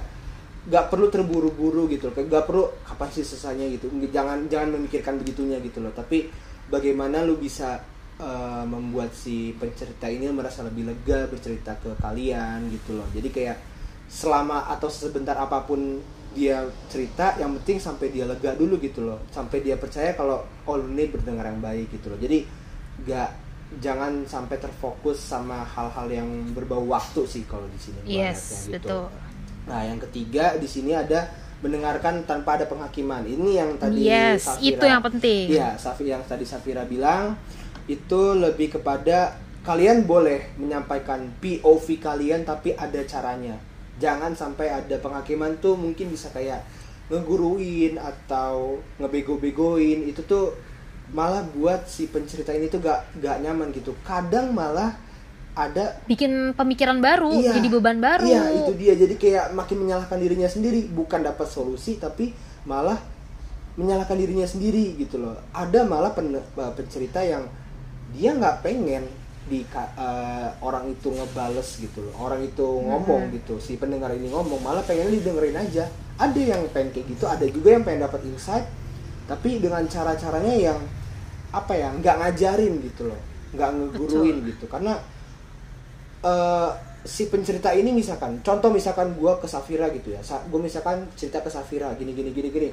[0.66, 2.18] nggak perlu terburu-buru gitu loh.
[2.18, 3.88] Nggak perlu kapan sih selesainya gitu.
[4.10, 5.94] Jangan jangan memikirkan begitunya gitu loh.
[5.94, 6.26] Tapi
[6.66, 7.78] bagaimana lu bisa
[8.18, 13.06] eh, membuat si pencerita ini merasa lebih lega bercerita ke kalian gitu loh.
[13.14, 13.58] Jadi kayak
[14.10, 16.02] selama atau sebentar apa pun
[16.36, 19.24] dia cerita yang penting sampai dia lega dulu gitu loh.
[19.32, 22.20] Sampai dia percaya kalau oh lu ini berdengar yang baik gitu loh.
[22.20, 22.44] Jadi
[23.08, 23.30] nggak
[23.82, 28.78] jangan sampai terfokus sama hal-hal yang berbau waktu sih kalau di sini yes gitu.
[28.78, 29.04] betul.
[29.66, 31.32] Nah yang ketiga di sini ada
[31.66, 33.26] mendengarkan tanpa ada penghakiman.
[33.26, 35.46] Ini yang tadi yes Safira- itu yang penting.
[35.50, 37.34] Iya, Safi yang tadi Safira bilang
[37.90, 43.58] itu lebih kepada kalian boleh menyampaikan POV kalian tapi ada caranya.
[43.96, 46.62] Jangan sampai ada penghakiman tuh mungkin bisa kayak
[47.08, 50.58] ngeguruin atau ngebego-begoin itu tuh
[51.14, 53.94] malah buat si pencerita ini tuh gak gak nyaman gitu.
[54.02, 54.98] Kadang malah
[55.56, 57.56] ada bikin pemikiran baru Iya.
[57.56, 58.94] jadi beban baru Iya, itu dia.
[59.00, 62.36] Jadi kayak makin menyalahkan dirinya sendiri, bukan dapat solusi tapi
[62.68, 63.00] malah
[63.80, 65.40] menyalahkan dirinya sendiri gitu loh.
[65.54, 67.48] Ada malah pen- eh, pencerita yang
[68.12, 69.08] dia nggak pengen
[69.46, 72.14] di eh, orang itu ngebales gitu loh.
[72.18, 75.86] Orang itu ngomong gitu, si pendengar ini ngomong, malah pengen didengerin aja.
[76.18, 78.66] Ada yang pengen kayak gitu, ada juga yang pengen dapat insight
[79.26, 80.80] tapi dengan cara-caranya yang
[81.50, 83.22] apa ya, nggak ngajarin gitu loh.
[83.56, 84.66] nggak ngeguruin gitu.
[84.68, 85.00] Karena
[86.26, 86.72] eh,
[87.06, 91.54] si pencerita ini misalkan contoh misalkan gua ke Safira gitu ya gue misalkan cerita ke
[91.54, 92.70] Safira gini gini gini gini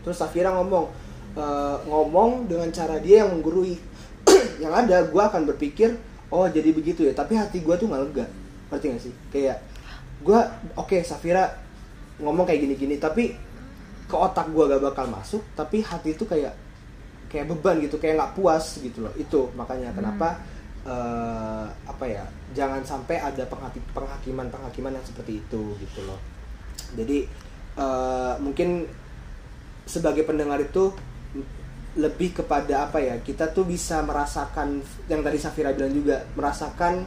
[0.00, 0.88] terus Safira ngomong
[1.36, 3.76] eh, ngomong dengan cara dia yang menggurui
[4.64, 5.96] yang ada gua akan berpikir
[6.28, 7.12] oh jadi begitu ya.
[7.12, 8.26] Tapi hati gua tuh nggak lega.
[8.68, 9.14] Ngerti gak sih?
[9.32, 9.64] Kayak
[10.22, 11.46] gua oke Safira
[12.18, 13.30] ngomong kayak gini gini tapi
[14.08, 16.50] ke otak gua gak bakal masuk tapi hati itu kayak
[17.28, 19.12] kayak beban gitu kayak nggak puas gitu loh.
[19.14, 20.40] Itu makanya kenapa
[20.88, 22.24] eh, apa ya
[22.56, 26.18] jangan sampai ada penghaki- penghakiman penghakiman yang seperti itu gitu loh.
[26.96, 27.28] Jadi
[27.76, 28.88] eh, mungkin
[29.88, 30.92] sebagai pendengar itu
[31.98, 37.02] lebih kepada apa ya kita tuh bisa merasakan yang tadi Safira bilang juga merasakan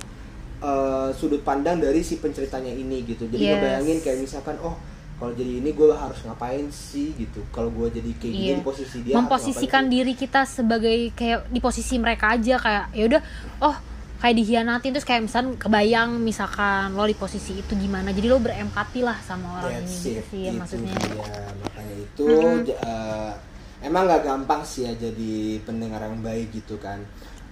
[0.60, 3.52] eh, sudut pandang dari si penceritanya ini gitu jadi Yes.
[3.56, 4.76] ngebayangin kayak misalkan oh
[5.16, 8.56] kalau jadi ini gue harus ngapain sih gitu kalau gue jadi kayak gini Iya.
[8.58, 13.22] di posisi dia memposisikan diri kita sebagai kayak di posisi mereka aja kayak ya udah
[13.62, 13.76] oh
[14.18, 19.02] kayak dihianatin terus kayak misalkan kebayang misalkan lo di posisi itu gimana jadi lo berempati
[19.02, 21.26] lah sama orang That's ini gitu it, sih ya itu maksudnya dia.
[21.56, 22.58] makanya itu Mm-mm.
[22.64, 23.32] j- eh,
[23.82, 27.02] emang nggak gampang sih ya jadi pendengar yang baik gitu kan.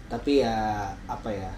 [0.08, 0.56] Tapi ya
[1.06, 1.52] apa ya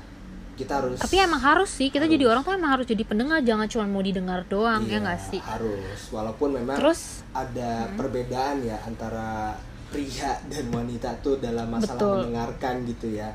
[0.51, 2.13] kita harus tapi emang harus sih kita Harus.
[2.13, 5.19] jadi orang tuh emang harus jadi pendengar jangan cuma mau didengar doang ya Iya, nggak
[5.31, 5.39] sih?
[5.41, 5.99] harus.
[6.11, 7.23] Walaupun memang terus?
[7.31, 9.55] ada perbedaan ya antara
[9.89, 12.15] pria dan wanita tuh dalam masalah Betul.
[12.27, 13.31] mendengarkan gitu ya.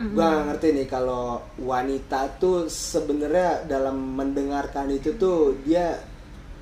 [0.00, 1.24] Gua nggak ngerti nih kalau
[1.56, 5.96] wanita tuh sebenarnya dalam mendengarkan itu tuh dia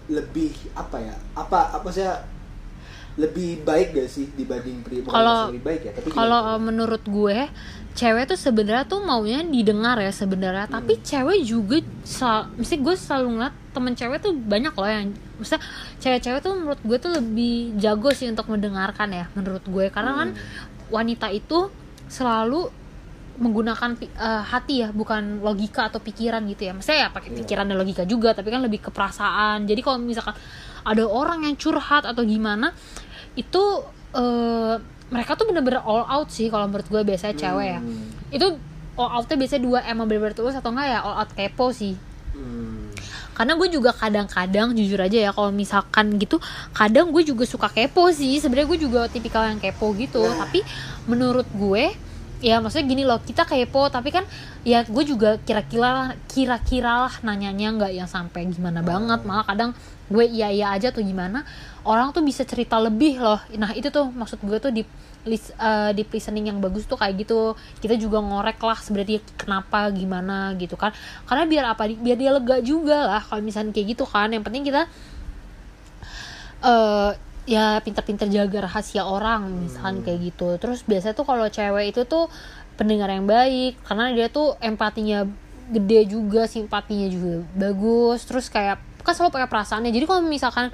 [0.09, 2.03] lebih apa ya apa apa sih
[3.19, 6.63] lebih baik gak sih dibanding pria bukan Kalau- lebih baik ya tapi kalau tuh?
[6.63, 7.39] menurut gue
[7.93, 10.75] cewek tuh sebenarnya tuh maunya didengar ya sebenarnya Hmm.
[10.79, 15.63] tapi cewek juga sel- mesti gue selalu ngeliat temen cewek tuh banyak loh yang maksudnya
[15.99, 20.29] cewek-cewek tuh menurut gue tuh lebih jago sih untuk mendengarkan ya menurut gue karena kan
[20.31, 20.41] Hmm.
[20.89, 21.75] wanita itu
[22.07, 22.71] selalu
[23.37, 24.09] menggunakan eh,
[24.45, 27.39] hati ya bukan logika atau pikiran gitu ya maksudnya ya pakai Iya.
[27.41, 30.35] pikiran dan logika juga tapi kan lebih ke perasaan jadi kalau misalkan
[30.81, 32.75] ada orang yang curhat atau gimana
[33.39, 33.63] itu
[34.13, 34.75] eh,
[35.09, 38.11] mereka tuh bener-bener all out sih kalau menurut gue biasanya cewek ya Hmm.
[38.29, 38.47] itu
[38.95, 41.95] all outnya biasanya dua emang bener-bener tulus atau enggak ya all out kepo sih
[42.29, 42.91] Hmm.
[43.33, 48.11] karena gue juga kadang-kadang jujur aja ya kalau misalkan gitu kadang gue juga suka kepo
[48.11, 50.43] sih sebenarnya gue juga tipikal yang kepo gitu Nah.
[50.43, 50.61] tapi
[51.05, 51.95] menurut gue
[52.39, 54.23] ya maksudnya gini loh kita kepo tapi kan
[54.63, 59.27] ya gue juga kira-kira kira-kira lah nanyanya nggak yang sampai gimana banget.
[59.27, 59.71] Malah kadang
[60.09, 61.45] gue iya iya aja tuh gimana
[61.85, 63.41] orang tuh bisa cerita lebih loh.
[63.59, 64.83] Nah itu tuh maksud gue tuh di
[65.27, 67.59] lis- eh, di listening yang bagus tuh kayak gitu.
[67.83, 70.95] Kita juga ngorek lah sebenarnya kenapa gimana gitu kan.
[71.27, 74.31] Karena biar apa biar dia lega juga lah kalau misalnya kayak gitu kan.
[74.31, 74.83] Yang penting kita
[76.63, 77.11] eh
[77.49, 80.61] ya pinter-pinter jaga rahasia orang misalkan kayak gitu.
[80.61, 82.29] Terus biasanya tuh kalau cewek itu tuh
[82.77, 85.25] pendengar yang baik karena dia tuh empatinya
[85.73, 88.29] gede juga simpatinya juga bagus.
[88.29, 89.89] Terus kayak kan selalu pakai perasaannya.
[89.89, 90.69] Jadi kalau misalkan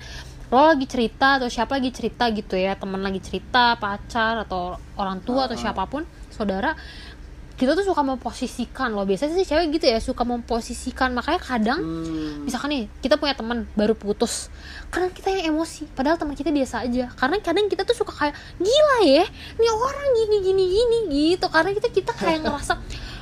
[0.50, 5.18] lo lagi cerita atau siapa lagi cerita gitu ya teman lagi cerita pacar atau orang
[5.24, 6.76] tua atau siapa pun saudara
[7.54, 9.02] kita tuh suka memposisikan loh.
[9.02, 11.10] Biasanya sih cewek gitu ya suka memposisikan.
[11.10, 12.42] Makanya kadang Hmm.
[12.42, 14.50] misalkan nih kita punya teman baru putus.
[14.88, 17.10] Karena kita yang emosi padahal teman kita biasa aja.
[17.12, 20.98] Karena kadang kita tuh suka kayak gila ya nih orang gini gini gini
[21.30, 21.46] gitu.
[21.46, 22.74] Karena kita kita kayak ngerasa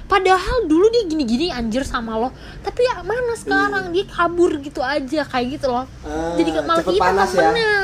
[0.03, 2.29] padahal dulu dia gini gini anjir sama lo
[2.61, 3.89] tapi ya mana sekarang?
[3.91, 5.85] Dia kabur gitu aja kayak gitu loh.
[6.03, 7.41] Ah, jadi malah kita panas ya.
[7.43, 7.75] temennya.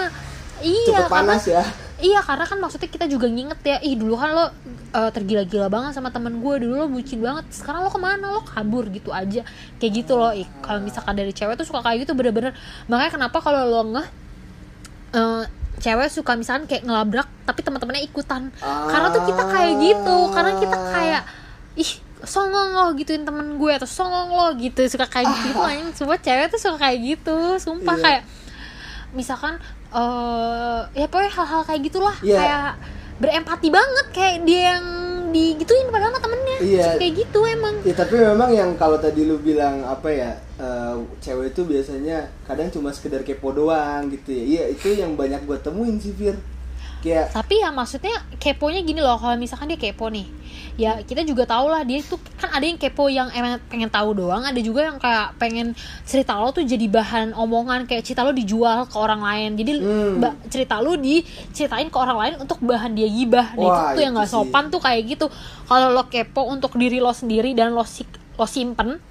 [0.58, 1.62] Iya cepet karena- panas ya
[1.98, 5.98] Iya karena kan maksudnya kita juga nginget ya Ih dulu kan lo uh, tergila-gila banget
[5.98, 8.22] sama temen gue Dulu lo bucin banget Sekarang lo ke mana?
[8.30, 9.42] Lo kabur gitu aja.
[9.82, 12.54] Kayak gitu loh Ih, Kalau misalkan dari cewek tuh suka kayak gitu bener-bener.
[12.86, 14.06] Makanya kenapa kalau lo ngeh
[15.18, 15.42] uh,
[15.78, 18.54] Cewek suka misalkan kayak ngelabrak Tapi teman-temannya ikutan.
[18.62, 21.22] Karena tuh kita kayak gitu Karena kita kayak
[21.74, 21.90] Ih
[22.22, 25.50] songong lo gituin temen gue Atau songong lo gitu Suka kayak gitu.
[25.50, 28.02] Gitu Semua cewek tuh suka kayak gitu Sumpah Iya.
[28.06, 28.22] kayak
[29.08, 29.56] misalkan
[29.88, 32.36] eh ya pokoknya hal-hal kayak gitulah Iya.
[32.36, 32.70] kayak
[33.18, 34.84] berempati banget kayak dia yang
[35.28, 36.84] digituin padahal sama temennya Iya.
[36.84, 40.94] Suka kayak gitu emang Ya tapi memang yang kalau tadi lu bilang apa ya eh,
[41.18, 44.44] cewek itu biasanya kadang cuma sekedar kepo doang gitu ya.
[44.44, 46.36] Iya itu yang banyak gue temuin sih Fir.
[46.98, 50.26] Kayak tapi ya maksudnya keponya gini loh kalau misalkan dia kepo nih
[50.74, 54.14] ya kita juga tahu lah dia tuh kan ada yang kepo yang emang pengen tahu
[54.14, 58.30] doang ada juga yang kayak pengen cerita lo tuh jadi bahan omongan kayak cerita lo
[58.30, 60.22] dijual ke orang lain jadi Hmm.
[60.46, 64.12] cerita lo diceritain ke orang lain untuk bahan dia gibah nah, itu Wah, tuh yang
[64.12, 64.38] itu nggak sih.
[64.38, 65.26] sopan tuh kayak gitu
[65.64, 69.02] kalau lo kepo untuk diri lo sendiri dan lo si- lo simpen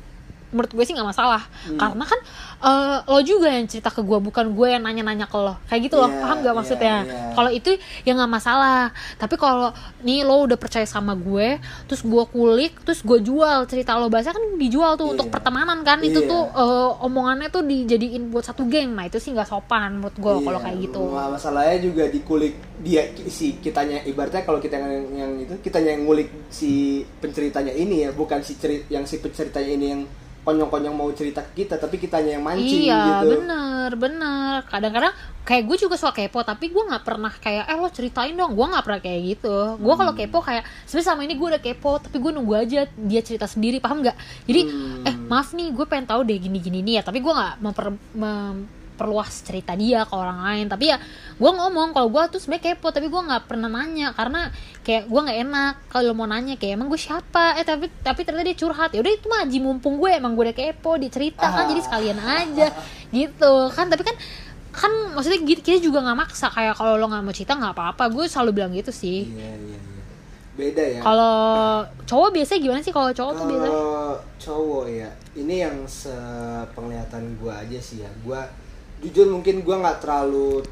[0.50, 1.76] menurut gue sih nggak masalah Hmm.
[1.76, 2.20] karena kan
[2.60, 5.96] eh, lo juga yang cerita ke gue bukan gue yang nanya-nanya ke lo kayak gitu
[5.96, 7.14] loh Iya, paham gak iya, maksudnya iya.
[7.32, 7.70] kalau itu
[8.02, 13.02] ya nggak masalah tapi kalau nih lo udah percaya sama gue terus gue kulik terus
[13.02, 15.14] gue jual cerita lo bahasa kan dijual tuh Iya.
[15.14, 16.28] untuk pertemanan kan itu Iya.
[16.28, 20.34] tuh eh, omongannya tuh dijadiin buat satu geng nah itu sih nggak sopan menurut gue
[20.42, 24.90] kalau Iya, kayak gitu ma- Masalahnya juga dikulik dia si kitanya ibaratnya kalau kita yang,
[25.12, 26.72] yang itu kitanya yang ngulik si
[27.18, 30.02] penceritanya ini ya, bukan si cerit yang si penceritanya ini yang
[30.48, 33.36] konyong-konyong mau cerita ke kita, tapi kitanya yang mancing iya gitu.
[33.36, 35.12] bener bener kadang-kadang
[35.44, 38.66] kayak gue juga suka kepo tapi gue nggak pernah kayak eh lo ceritain dong gue
[38.66, 40.22] nggak pernah kayak gitu gue kalau Hmm.
[40.22, 43.80] kepo kayak sebenarnya sama ini gue udah kepo tapi gue nunggu aja dia cerita sendiri
[43.80, 45.04] paham nggak jadi Hmm.
[45.04, 47.86] eh maaf nih gue pengen tahu deh gini gini nih ya tapi gue nggak memper
[48.98, 50.66] memperluas cerita dia ke orang lain.
[50.66, 50.98] Tapi ya
[51.38, 54.50] gue ngomong kalau gue tuh sebenarnya kepo tapi gue nggak pernah nanya karena
[54.82, 57.62] kayak gue nggak enak kalau mau nanya kayak emang gue siapa?
[57.62, 58.90] Eh tapi tapi ternyata dia curhat.
[58.98, 62.18] Ya udah itu mah aji mumpung gue emang gue udah kepo dicerita kan jadi sekalian
[62.18, 62.74] aja
[63.14, 63.54] gitu.
[63.70, 64.18] Kan tapi kan
[64.74, 68.10] kan maksudnya gitu kita juga nggak maksa kayak kalau lo nggak mau cerita nggak apa-apa.
[68.10, 69.30] Gue selalu bilang gitu sih.
[69.30, 69.98] Iya, iya, iya.
[70.58, 71.06] Beda ya.
[71.06, 72.90] kalau cowok biasanya gimana sih?
[72.90, 73.82] Kalau cowok tuh biasanya?
[74.42, 78.10] cowok ya, ini yang sepenglihatan gua aja sih ya.
[78.26, 78.42] Gua
[79.00, 80.64] jujur mungkin gua nggak terlalu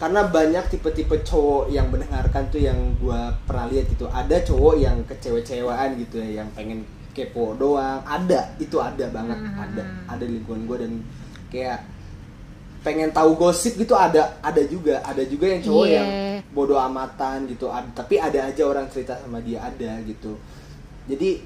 [0.00, 4.96] karena banyak tipe-tipe cowok yang mendengarkan tuh yang gua pernah lihat itu ada cowok yang
[5.04, 8.00] kecewe-cewaan gitu ya yang pengen kepo doang.
[8.06, 9.36] Ada itu ada banget.
[9.36, 9.60] Hmm.
[9.60, 11.04] ada ada di lingkungan gua dan
[11.52, 11.84] kayak
[12.80, 15.04] pengen tahu gosip gitu ada ada juga.
[15.04, 15.96] Ada juga yang cowok Iya.
[16.00, 16.08] yang
[16.56, 17.68] bodoh amatan gitu.
[17.68, 20.40] Ad- tapi ada aja orang cerita sama dia ada gitu.
[21.04, 21.44] Jadi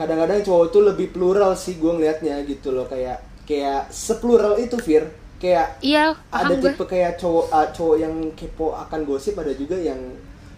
[0.00, 2.88] kadang-kadang cowok tuh lebih plural sih gue ngelihatnya gitu loh.
[2.88, 5.04] Kayak kayak seplural itu Fir
[5.40, 9.74] kayak iya ada gue tipe kayak cowok ah, cowok yang kepo akan gosip ada juga
[9.74, 9.96] yang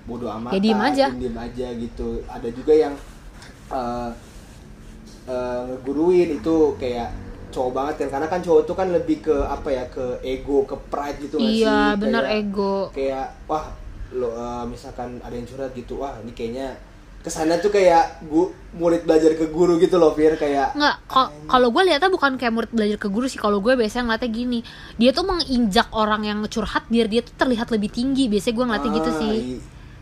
[0.02, 1.06] bodoh amat Ya, diem aja.
[1.14, 2.94] diem aja gitu ada juga yang
[3.70, 4.10] eh,
[5.24, 7.14] eh, ngeguruin itu kayak
[7.48, 10.74] cowok banget kan karena kan cowok tuh kan lebih ke apa ya ke ego ke
[10.88, 12.00] pride gitu iya sih?
[12.00, 13.64] benar Kayak- ego kayak wah
[14.12, 16.74] lo eh, misalkan ada yang curhat gitu wah ini kayaknya
[17.22, 21.30] ke sana tuh kayak gu, murid belajar ke guru gitu loh Fir kayak Nggak, kal-
[21.46, 23.38] kalau gue lihatnya bukan kayak murid belajar ke guru sih.
[23.38, 24.58] Kalau gue biasanya ngeliatnya gini
[24.98, 28.26] Dia tuh menginjak orang yang curhat Biar dia tuh terlihat lebih tinggi.
[28.26, 29.38] Biasanya gue ngeliatnya gitu ah, sih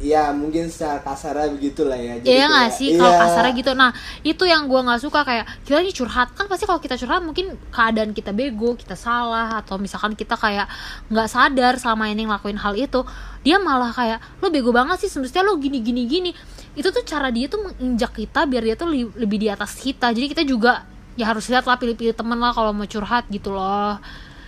[0.00, 3.20] i- ya mungkin secara kasarnya begitulah ya Jadi Iya nggak sih kalau iya.
[3.20, 3.72] kasarnya gitu.
[3.76, 3.90] Nah
[4.24, 7.56] itu yang gua nggak suka kayak kita ini curhat kan pasti kalau kita curhat mungkin
[7.72, 10.68] keadaan kita bego, kita salah atau misalkan kita kayak
[11.12, 13.00] nggak sadar selama ini ngelakuin hal itu,
[13.44, 16.30] dia malah kayak lo bego banget sih semestinya lo gini gini gini.
[16.76, 20.12] Itu tuh cara dia tuh menginjak kita biar dia tuh lebih di atas kita.
[20.12, 20.84] Jadi kita juga
[21.16, 23.96] ya harus lihat lah pilih-pilih temen lah kalau mau curhat gitu loh.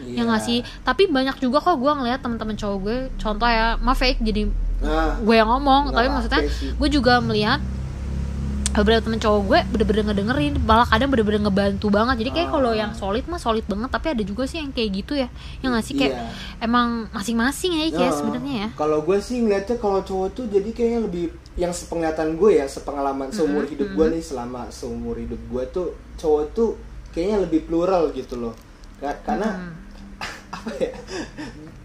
[0.04, 0.22] Ya Iya.
[0.24, 0.58] nggak sih.
[0.80, 4.50] Tapi banyak juga kok gua ngeliat teman-teman cowok gue, contoh ya, maaf fake jadi
[4.82, 6.42] nah gue yang ngomong tapi maksudnya
[6.74, 7.62] gue juga melihat
[8.72, 12.18] beberapa temen cowok gue bener-bener ngedengerin malah kadang bener-bener ngebantu banget.
[12.18, 15.12] Jadi kayak kalau yang solid mah solid banget tapi ada juga sih yang kayak gitu
[15.14, 15.28] ya.
[15.60, 15.94] Yang nggak sih?
[15.94, 16.24] Kayak Iya.
[16.62, 18.68] emang masing-masing ya kayak Nah, sebenarnya ya.
[18.74, 23.28] Kalau gue sih ngeliatnya kalau cowok tuh jadi kayaknya lebih yang sepenglihatan gue ya, sepengalaman
[23.28, 25.86] seumur hidup gue nih selama seumur hidup gue tuh
[26.16, 26.70] cowok tuh
[27.10, 28.56] kayaknya lebih plural gitu loh.
[28.98, 29.68] Ka- Karena
[30.62, 30.92] apa ya?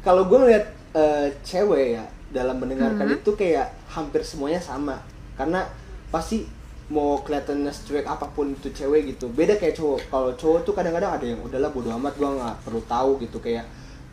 [0.02, 5.02] Kalau gue ngeliat eh, cewek ya dalam mendengarkan itu kayak hampir semuanya sama.
[5.34, 5.66] Karena
[6.08, 6.46] pasti
[6.88, 9.28] mau kelihatannya cuek apa pun itu cewek gitu.
[9.28, 10.00] Beda kayak cowok.
[10.08, 13.38] Kalau cowok tuh kadang-kadang ada yang udahlah bodo amat gue nggak perlu tahu gitu.
[13.38, 13.66] Kayak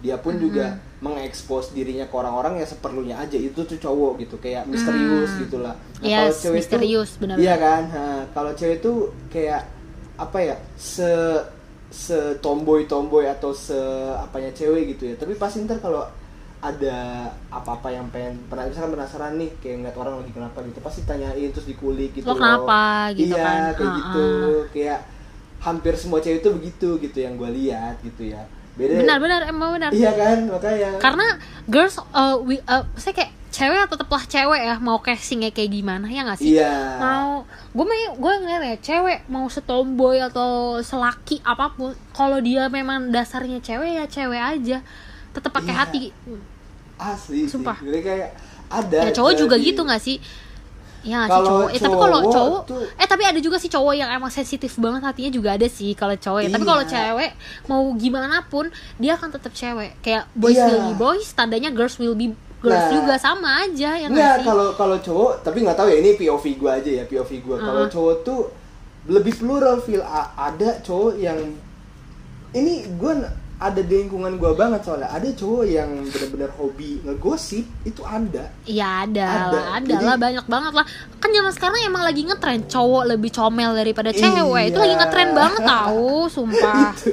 [0.03, 3.38] dia pun juga mengekspos dirinya ke orang-orang ya seperlunya aja.
[3.38, 4.37] Itu tuh cowok gitu.
[4.42, 5.79] Kayak misterius gitulah.
[6.03, 7.44] Nah, Yes, cewek tuh- misterius, benar-benar.
[7.46, 7.83] iya kan?
[7.88, 8.96] Nah, kalau cewek tuh
[9.31, 9.64] kayak
[10.14, 11.07] apa ya se
[11.94, 12.83] se tomboy
[13.30, 13.78] atau se
[14.18, 15.14] apanya cewek gitu ya.
[15.14, 16.02] Tapi pasti ntar kalau
[16.64, 21.00] ada apa-apa yang pengen pernah misalkan penasaran nih kayak ngeliat orang lagi kenapa gitu pasti
[21.04, 23.12] tanyain terus dikulik gitu Lo kenapa?
[23.12, 23.61] Gitu iya, kan?
[23.76, 24.26] kayak Ah, gitu.
[24.72, 25.00] Kayak
[25.61, 28.42] hampir semua cewek itu begitu gitu yang gue lihat gitu ya.
[28.74, 29.90] Beda benar-benar emang benar.
[29.94, 30.38] Iya kan?
[30.50, 30.90] Makanya.
[30.98, 31.26] Karena
[31.70, 36.21] girls uh, we, uh, saya kayak cewek tetaplah cewek ya mau casingnya kayak gimana ya
[36.23, 41.71] nggak sih iya mau gue mau gue ngeliat ya cewek mau setomboy atau selaki apa
[41.71, 44.79] pun kalau dia memang dasarnya cewek ya cewek aja
[45.31, 45.81] tetap pakai Iya.
[45.81, 46.01] hati
[46.97, 47.51] asli sih.
[47.51, 47.75] Sumpah.
[47.77, 48.29] Jadi kayak
[48.67, 50.19] ada ya cowok juga jadi- gitu nggak sih
[51.05, 53.93] ya nggak sih cowok eh tapi kalau cowok tuh- eh tapi ada juga sih cowok
[53.95, 56.49] yang emang sensitif banget hatinya juga ada sih kalau cowok ya.
[56.49, 56.71] tapi Iya.
[56.71, 57.31] kalau cewek
[57.64, 60.64] mau gimana pun dia akan tetap cewek kayak boys Iya.
[60.67, 62.33] will be boys tandanya girls will be
[62.64, 62.92] girls Nah.
[62.94, 66.70] juga sama aja ya nggak kalau kalau cowok, tapi nggak tahu ya ini POV gue
[66.72, 67.57] aja ya POV gue.
[67.59, 68.40] Kalau cowok tuh
[69.07, 71.37] lebih plural feel A- ada cowok yang
[72.53, 73.12] ini gue
[73.55, 79.05] ada di lingkungan gue banget soalnya ada cowok yang bener-bener hobi ngegosip itu ada Iya
[79.05, 79.48] ada, Ada.
[79.48, 80.87] lah, ada Jadi- lah banyak banget lah.
[81.16, 84.64] Kan zaman sekarang emang lagi ngetren cowok lebih comel daripada cewek.
[84.66, 84.83] Itu Iya.
[84.83, 86.90] lagi ngetren banget tahu, sumpah.
[86.92, 87.12] itu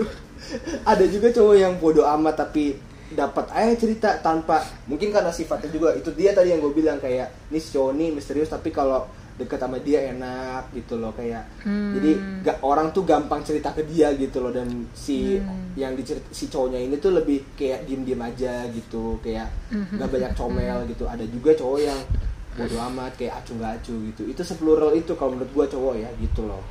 [0.84, 2.76] ada juga cowok yang bodoh amat tapi
[3.14, 7.32] dapat aja cerita tanpa mungkin karena sifatnya juga itu dia tadi yang gue bilang kayak
[7.48, 11.96] ini si cowok nih misterius tapi kalau deket sama dia enak gitu loh kayak Hmm.
[11.96, 12.12] jadi
[12.44, 15.74] gak, orang tuh gampang cerita ke dia gitu loh dan si Hmm.
[15.74, 19.98] yang dicerit si cowoknya ini tuh lebih kayak diem diem aja gitu kayak Hmm.
[19.98, 22.00] gak banyak comel gitu ada juga cowok yang
[22.52, 26.10] bodoh amat kayak acu gak acu gitu itu seplural itu kalau menurut gue cowok ya
[26.18, 26.62] gitu loh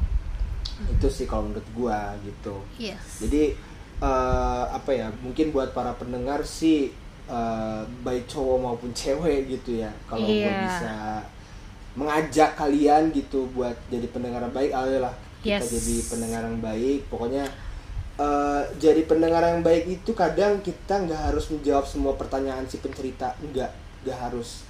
[0.87, 3.19] itu sih kalau menurut gue gitu Yes.
[3.19, 3.57] jadi
[4.01, 6.91] eh, apa ya mungkin buat para pendengar sih
[7.27, 10.65] eh, baik cowok maupun cewek gitu ya kalau gue Iya.
[10.65, 10.95] bisa
[11.91, 15.73] mengajak kalian gitu buat jadi pendengar yang baik ayolah kita Yes.
[15.73, 17.45] jadi pendengar yang baik pokoknya
[18.17, 23.35] eh, jadi pendengar yang baik itu kadang kita nggak harus menjawab semua pertanyaan si pencerita
[23.43, 23.71] nggak
[24.05, 24.65] nggak harus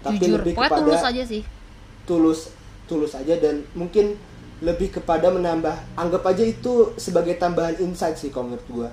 [0.00, 1.42] tapi Jujur, lebih kepada tulus aja sih.
[2.04, 2.40] tulus
[2.84, 4.12] tulus aja dan mungkin
[4.60, 8.90] lebih kepada menambah anggap aja itu sebagai tambahan insight sih kalau menurut gua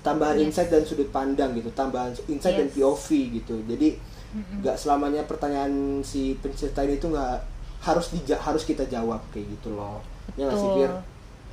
[0.00, 0.44] tambahan Yes.
[0.46, 2.74] insight dan sudut pandang gitu tambahan insight dan Yes.
[2.74, 3.88] POV gitu jadi
[4.32, 7.36] nggak selamanya pertanyaan si pencerita ini tuh nggak
[7.82, 10.00] harus dija harus kita jawab kayak gitu loh
[10.34, 10.70] ya nggak sih.
[10.78, 10.92] Fir?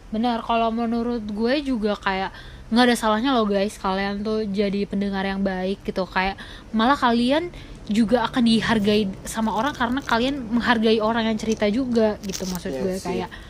[0.09, 2.33] Benar, kalau menurut gue juga kayak
[2.69, 6.37] nggak ada salahnya loh guys kalian tuh jadi pendengar yang baik gitu kayak
[6.69, 7.49] malah kalian
[7.85, 12.79] juga akan dihargai sama orang karena kalian menghargai orang yang cerita juga gitu maksud Iya
[12.79, 13.05] gue sih.
[13.05, 13.48] kayak sek-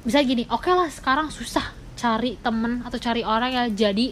[0.00, 4.06] bisa gini oke lah sekarang susah cari temen atau cari orang yang jadi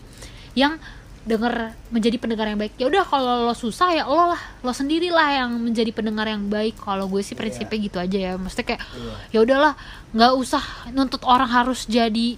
[0.55, 0.77] yang
[1.22, 1.55] denger
[1.88, 5.51] menjadi pendengar yang baik ya udah kalau lo susah ya lo lah lo sendirilah yang
[5.55, 9.14] menjadi pendengar yang baik kalau gue sih prinsipnya gitu aja ya maksudnya kayak Iya.
[9.31, 9.72] ya udahlah
[10.11, 12.35] nggak usah nuntut orang harus jadi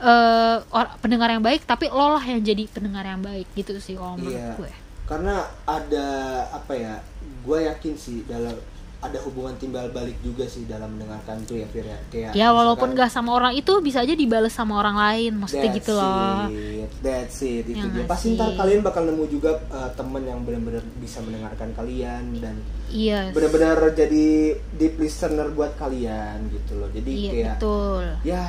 [0.00, 3.94] eh or- pendengar yang baik tapi lo lah yang jadi pendengar yang baik gitu sih
[3.94, 4.56] kalau menurut Iya.
[4.56, 4.72] gue
[5.04, 6.06] karena ada
[6.50, 6.94] apa ya
[7.38, 8.56] gue yakin sih dalam
[9.02, 11.98] ada hubungan timbal balik juga sih dalam mendengarkan tuh ya Fir ya.
[12.06, 15.74] Kayak ya walaupun misalkan- nggak sama orang itu bisa aja dibales sama orang lain maksudnya
[15.74, 16.46] That's gitu loh.
[16.48, 18.06] it, that's it, itu Ya dia.
[18.06, 22.54] Pasti ntar kalian bakal nemu juga uh, temen yang benar-benar bisa mendengarkan kalian dan
[22.94, 23.34] iya.
[23.34, 26.88] benar-benar jadi deep listener buat kalian gitu loh.
[26.94, 28.04] Jadi iya kayak betul.
[28.22, 28.44] ya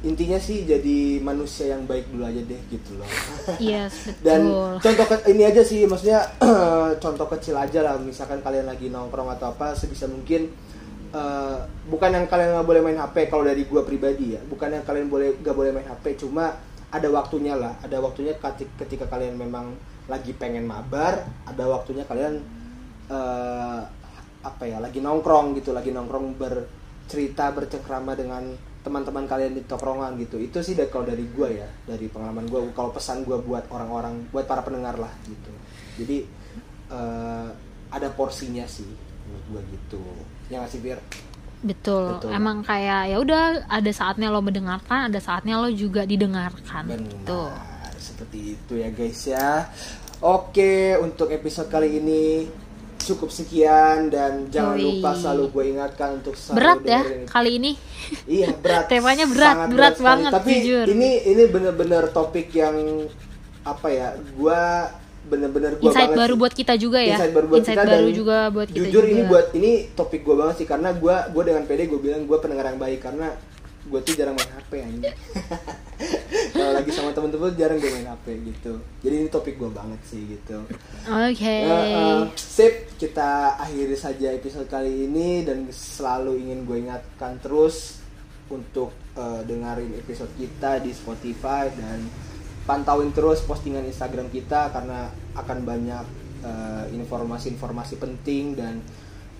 [0.00, 3.04] intinya sih jadi manusia yang baik dulu aja deh gitu loh.
[3.60, 4.24] Yes betul.
[4.24, 4.40] dan
[4.80, 6.24] contoh ke- ini aja sih maksudnya
[7.04, 10.48] contoh kecil aja lah misalkan kalian lagi nongkrong atau apa sebisa mungkin
[11.12, 14.40] eh, bukan yang kalian nggak boleh main HP kalau dari gua pribadi ya.
[14.40, 16.56] Bukan yang kalian boleh nggak boleh main HP cuma
[16.88, 17.76] ada waktunya lah.
[17.84, 19.76] Ada waktunya ketika, ketika kalian memang
[20.08, 22.40] lagi pengen mabar ada waktunya kalian
[23.06, 23.80] eh,
[24.40, 28.48] apa ya lagi nongkrong gitu lagi nongkrong bercerita bercengkrama dengan
[28.80, 32.64] teman-teman kalian di tokrongan gitu itu sih dari kalau dari gua ya dari pengalaman gua
[32.72, 35.52] kalau pesan gua buat orang-orang buat para pendengar lah gitu
[36.00, 36.24] jadi
[36.88, 37.48] eh,
[37.92, 38.88] ada porsinya sih
[39.28, 40.02] menurut gua gitu
[40.48, 41.00] ya nggak sih Fir?
[41.60, 42.32] betul, Betul.
[42.32, 46.88] emang kayak ya udah ada saatnya lo mendengarkan ada saatnya lo juga didengarkan
[47.28, 49.68] tuh Benar, seperti itu ya guys ya.
[50.20, 52.44] Oke, untuk episode kali ini
[53.02, 54.84] cukup sekian dan jangan Yoi.
[54.94, 57.72] lupa selalu gue ingatkan untuk selalu berat ya dengerin- kali ini
[58.26, 58.84] Iya berat.
[58.86, 60.06] Temanya berat, sangat berat sekali.
[60.06, 60.86] banget, Tapi jujur.
[60.88, 62.76] ini ini bener-bener topik yang
[63.62, 64.08] apa ya?
[64.34, 64.88] Gua
[65.22, 66.40] bener-bener gua insight banget baru sih.
[66.40, 69.02] buat kita juga ya Insight baru buat Insight kita baru dan juga buat kita jujur
[69.02, 72.22] juga ini buat ini topik gue banget sih karena gue gue dengan pede gue bilang
[72.24, 73.28] gue pendengar yang baik karena
[73.90, 75.16] gue tuh jarang main HP anjing.
[76.54, 78.72] Kalau lagi sama temen-temen jarang gue main HP gitu.
[79.02, 80.62] Jadi ini topik gue banget sih gitu.
[81.10, 81.42] Oke.
[81.42, 82.94] Eh, eh, sip.
[83.00, 87.98] Kita akhiri saja episode kali ini dan selalu ingin gue ingatkan terus
[88.52, 92.06] untuk eh, dengerin episode kita di Spotify dan
[92.68, 96.04] pantauin terus postingan Instagram kita karena akan banyak
[96.46, 98.78] eh, informasi-informasi penting dan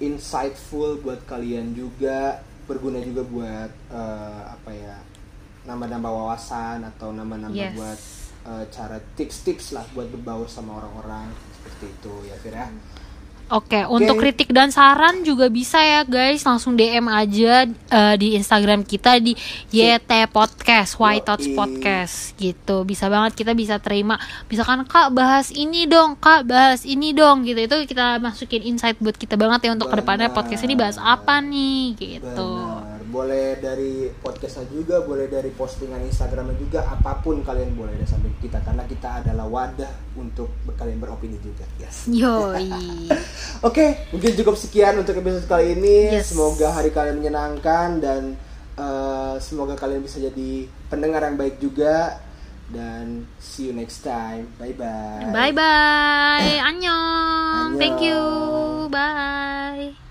[0.00, 2.40] insightful buat kalian juga
[2.70, 4.96] berguna juga buat eh, apa ya
[5.66, 7.74] nambah-nambah wawasan atau nambah-nambah Yes.
[7.74, 7.98] buat
[8.46, 11.26] eh, cara tips-tips lah buat berbaur sama orang-orang
[11.58, 12.70] seperti itu ya Fir ya.
[13.50, 18.86] Oke, untuk kritik dan saran juga bisa ya guys, langsung DM aja eh, di Instagram
[18.86, 19.34] kita di
[19.74, 21.58] YT Podcast, White Thoughts Yoi.
[21.58, 22.86] Podcast gitu.
[22.86, 24.22] Bisa banget kita bisa terima.
[24.46, 27.58] Misalkan Kak bahas ini dong, Kak bahas ini dong gitu.
[27.58, 30.38] Itu kita masukin insight buat kita banget ya untuk ke depannya Benar.
[30.38, 32.50] podcast ini bahas apa nih gitu.
[32.54, 32.69] Benar.
[33.10, 38.30] Boleh dari podcastnya juga, boleh dari postingan Instagramnya juga, apa pun kalian boleh deh sampai
[38.38, 40.48] kita karena kita adalah wadah untuk
[40.78, 41.66] kalian beropini juga.
[41.82, 42.06] Yes.
[42.06, 42.70] Yoi.
[43.68, 46.22] Oke, mungkin cukup sekian untuk episode kali ini.
[46.22, 46.30] Yes.
[46.30, 48.22] Semoga hari kalian menyenangkan dan
[48.78, 52.22] eh, semoga kalian bisa jadi pendengar yang baik juga.
[52.70, 54.46] Dan see you next time.
[54.54, 55.34] Bye bye.
[55.34, 56.62] Bye bye.
[56.62, 57.74] Annyeong.
[57.82, 58.14] Thank you.
[58.14, 58.90] Annyeong.
[58.90, 60.09] Bye.